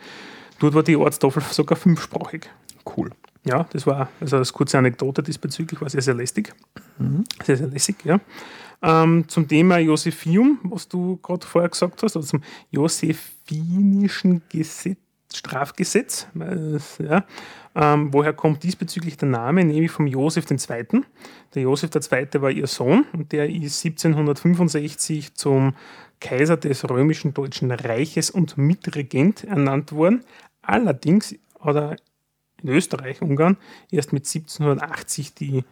[0.59, 2.49] Dort war die Ortstafel sogar fünfsprachig.
[2.97, 3.11] Cool.
[3.45, 6.53] Ja, das war also eine kurze Anekdote diesbezüglich, war sehr, sehr lästig.
[6.97, 7.23] Mhm.
[7.43, 8.19] Sehr, sehr lässig, ja.
[8.81, 14.97] Ähm, zum Thema Josephium, was du gerade vorher gesagt hast, also zum Josephinischen Gesetz,
[15.33, 16.27] Strafgesetz.
[16.99, 17.25] Ja.
[17.81, 19.63] Ähm, woher kommt diesbezüglich der Name?
[19.63, 21.01] Nämlich vom Josef II.
[21.55, 22.41] Der Josef II.
[22.41, 25.73] war ihr Sohn und der ist 1765 zum
[26.19, 30.25] Kaiser des römischen Deutschen Reiches und Mitregent ernannt worden.
[30.61, 31.95] Allerdings hat er
[32.61, 33.55] in Österreich, Ungarn,
[33.91, 35.63] erst mit 1780 die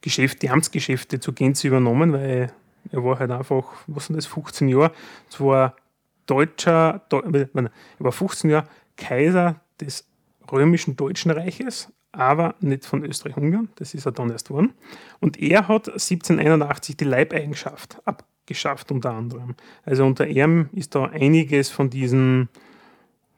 [0.00, 2.50] Geschäfte, die Amtsgeschäfte zur Gänze übernommen, weil
[2.90, 4.92] er war halt einfach, was sind das, 15 Jahre,
[5.28, 5.76] zwar
[6.24, 10.06] Deutscher, er war 15 Jahre Kaiser des
[10.50, 14.72] römischen Deutschen Reiches, aber nicht von Österreich-Ungarn, das ist er dann erst worden.
[15.20, 19.54] Und er hat 1781 die Leibeigenschaft abgeschafft unter anderem.
[19.84, 22.48] Also unter ihm ist da einiges von diesen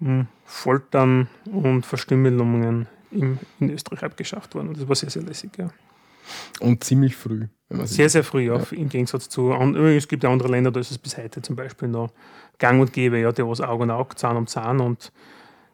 [0.00, 4.68] hm, Foltern und Verstümmelungen in Österreich abgeschafft worden.
[4.68, 5.70] Und das war sehr, sehr lässig, ja.
[6.60, 7.46] Und ziemlich früh.
[7.68, 8.64] sehr, sehr früh, ja, ja.
[8.70, 9.96] im Gegensatz zu anderen.
[9.96, 12.10] Es gibt ja andere Länder, da ist es bis heute zum Beispiel noch
[12.58, 15.12] gang und gäbe, ja, der was Auge um Auge, Zahn um Zahn und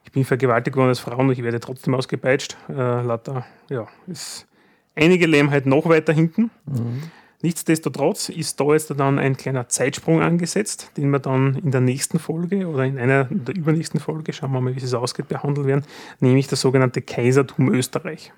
[0.04, 2.56] ich bin vergewaltigt worden als Frau und ich werde trotzdem ausgepeitscht.
[2.68, 4.46] Äh, lauter, ja, ist
[4.94, 6.50] einige halt noch weiter hinten.
[6.66, 7.02] Mhm.
[7.42, 12.18] Nichtsdestotrotz ist da jetzt dann ein kleiner Zeitsprung angesetzt, den wir dann in der nächsten
[12.18, 15.84] Folge oder in einer der übernächsten Folge, schauen wir mal, wie es ausgeht, behandeln werden,
[16.20, 18.32] nämlich das sogenannte Kaisertum Österreich.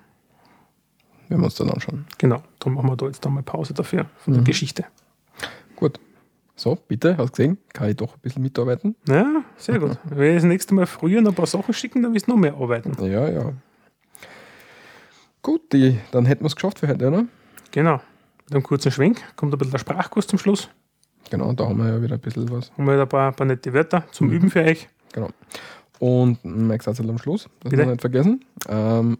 [1.27, 2.05] Werden wir uns dann anschauen.
[2.17, 4.37] Genau, darum machen wir da jetzt einmal Pause dafür von mhm.
[4.37, 4.85] der Geschichte.
[5.75, 5.99] Gut.
[6.55, 7.57] So, bitte, hast du gesehen?
[7.73, 8.95] Kann ich doch ein bisschen mitarbeiten?
[9.07, 9.97] Ja, sehr gut.
[10.03, 12.37] Wenn ich das nächste Mal früher noch ein paar Sachen schicken, dann wirst du noch
[12.37, 12.93] mehr arbeiten.
[13.03, 13.53] Ja, ja.
[15.41, 17.25] Gut, die, dann hätten wir es geschafft für heute, oder?
[17.71, 17.99] Genau.
[18.45, 20.69] Mit einem kurzen Schwenk kommt ein bisschen der Sprachkurs zum Schluss.
[21.29, 22.71] Genau, da haben wir ja wieder ein bisschen was.
[22.77, 24.33] Haben wir ein paar, ein paar nette Wörter zum mhm.
[24.33, 24.87] Üben für euch.
[25.11, 25.29] Genau.
[25.99, 27.85] Und mein Satz am Schluss, das Bitte?
[27.85, 28.45] nicht vergessen.
[28.67, 29.17] Ähm,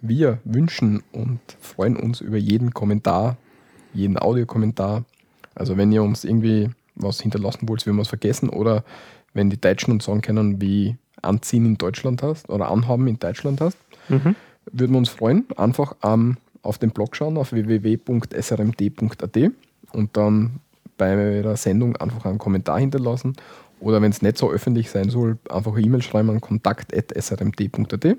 [0.00, 3.36] wir wünschen und freuen uns über jeden Kommentar,
[3.92, 5.04] jeden Audiokommentar,
[5.54, 8.84] also wenn ihr uns irgendwie was hinterlassen wollt, wenn wir es vergessen, oder
[9.32, 13.60] wenn die Deutschen uns sagen können, wie Anziehen in Deutschland hast oder Anhaben in Deutschland
[13.60, 13.78] hast,
[14.08, 14.36] mhm.
[14.70, 15.46] würden wir uns freuen.
[15.56, 19.36] Einfach ähm, auf den Blog schauen, auf www.srmd.at
[19.92, 20.60] und dann
[20.96, 23.34] bei der Sendung einfach einen Kommentar hinterlassen.
[23.80, 28.16] Oder wenn es nicht so öffentlich sein soll, einfach eine E-Mail schreiben an kontakt.srmd.at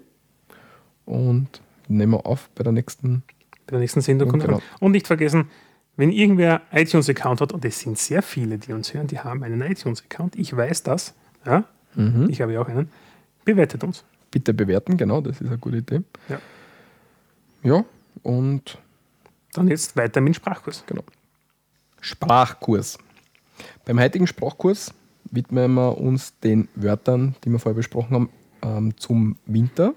[1.05, 1.47] und
[1.87, 3.23] nehmen wir auf bei der nächsten,
[3.65, 4.31] bei der nächsten Sendung.
[4.31, 4.61] Genau.
[4.79, 5.49] Und nicht vergessen,
[5.97, 9.61] wenn irgendwer iTunes-Account hat, und es sind sehr viele, die uns hören, die haben einen
[9.61, 11.13] iTunes-Account, ich weiß das,
[11.45, 11.63] ja,
[11.95, 12.29] mhm.
[12.29, 12.89] ich habe ja auch einen,
[13.45, 14.03] bewertet uns.
[14.31, 16.01] Bitte bewerten, genau, das ist eine gute Idee.
[16.27, 16.39] Ja.
[17.63, 17.85] Ja,
[18.21, 18.77] und
[19.53, 20.83] dann jetzt weiter mit dem Sprachkurs.
[20.85, 21.03] Genau.
[22.01, 22.99] Sprachkurs.
[23.85, 24.93] Beim heutigen Sprachkurs
[25.31, 28.29] widmen wir uns den Wörtern, die wir vorher besprochen haben,
[28.61, 29.93] ähm, zum Winter.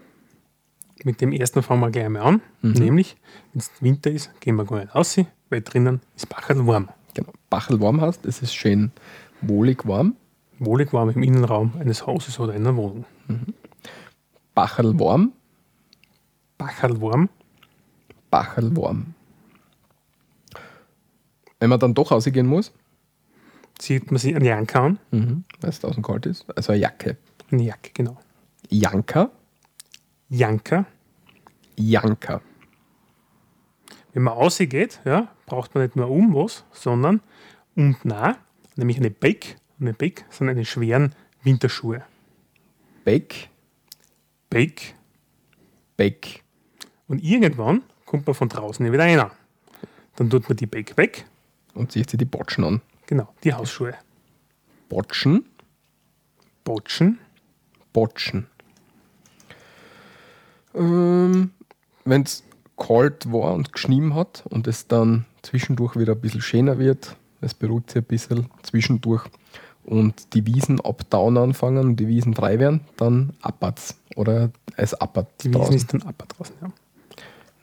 [1.04, 2.72] Mit dem ersten fangen wir gleich einmal an, mhm.
[2.72, 3.16] nämlich,
[3.52, 5.18] wenn es Winter ist, gehen wir gar nicht raus,
[5.50, 6.88] weil drinnen ist Bachel warm.
[7.14, 7.32] Genau.
[7.50, 8.92] Bachel warm heißt, es ist schön
[9.40, 10.16] wohlig warm.
[10.58, 13.04] Wohlig warm im Innenraum eines Hauses oder einer Wohnung.
[13.28, 13.54] Mhm.
[14.54, 15.32] Bachel warm.
[16.58, 17.28] Bachel warm.
[18.30, 19.14] Bachel warm.
[21.60, 22.72] Wenn man dann doch rausgehen muss,
[23.78, 24.98] zieht man sich eine Jacke an.
[25.10, 26.44] Mhm, weil es draußen kalt ist.
[26.56, 27.16] Also eine Jacke.
[27.50, 28.16] Eine Jacke, genau.
[28.68, 29.30] Janka.
[30.28, 30.86] Janka.
[31.76, 32.42] Janka.
[34.18, 37.20] Wenn man rausgeht, ja, braucht man nicht nur um was, sondern
[37.76, 38.36] und nah,
[38.74, 39.58] nämlich eine Beck.
[39.78, 41.14] Und eine Beck sind eine schweren
[41.44, 42.02] Winterschuhe.
[43.04, 43.48] Beck.
[44.50, 44.96] Beck.
[45.96, 46.42] Beck.
[47.06, 49.24] Und irgendwann kommt man von draußen wieder rein.
[50.16, 51.24] Dann tut man die Beck weg.
[51.74, 52.80] Und zieht sich die Botschen an.
[53.06, 53.94] Genau, die Hausschuhe.
[54.88, 55.46] Botschen.
[56.64, 57.20] Botschen.
[57.92, 58.48] Botschen.
[60.74, 61.52] Ähm,
[62.04, 62.42] Wenn es
[62.78, 67.54] kalt war und geschnien hat und es dann zwischendurch wieder ein bisschen schöner wird, es
[67.54, 69.24] beruhigt sich ein bisschen zwischendurch
[69.84, 75.28] und die Wiesen abdown anfangen und die Wiesen frei werden, dann abbat's oder es abbert
[75.42, 75.74] Die Wiesen draußen.
[75.76, 76.70] ist dann ab draußen, ja.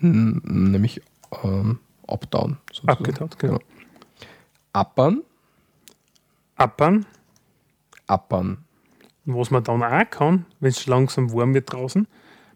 [0.01, 1.01] N- Nämlich
[1.43, 2.57] ähm, abdown.
[2.71, 2.89] sozusagen.
[2.89, 3.59] Abgetaut, genau.
[4.73, 5.21] Appern,
[6.57, 7.05] Appern,
[8.07, 8.57] appern.
[9.25, 12.07] was man dann auch kann, wenn es langsam warm wird draußen,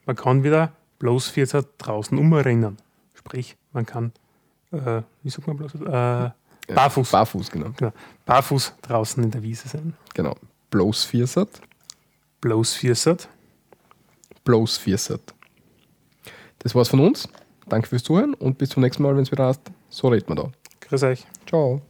[0.05, 2.77] man kann wieder bloß 14 draußen umrennen.
[3.13, 4.11] Sprich, man kann,
[4.71, 6.29] äh, wie sagt man bloß, äh,
[6.73, 7.71] barfuß, Barfuß, genau.
[7.75, 7.91] genau,
[8.25, 9.93] barfuß draußen in der Wiese sein.
[10.13, 10.35] genau.
[10.69, 11.49] Bloß Viersat,
[12.41, 13.17] Bloß 14.
[14.43, 15.33] bloß Viersat.
[16.59, 17.27] Das war's von uns.
[17.67, 20.37] Danke fürs Zuhören und bis zum nächsten Mal, wenn es wieder heißt, so redet man
[20.37, 20.51] da.
[20.81, 21.25] Grüß euch.
[21.47, 21.81] Ciao.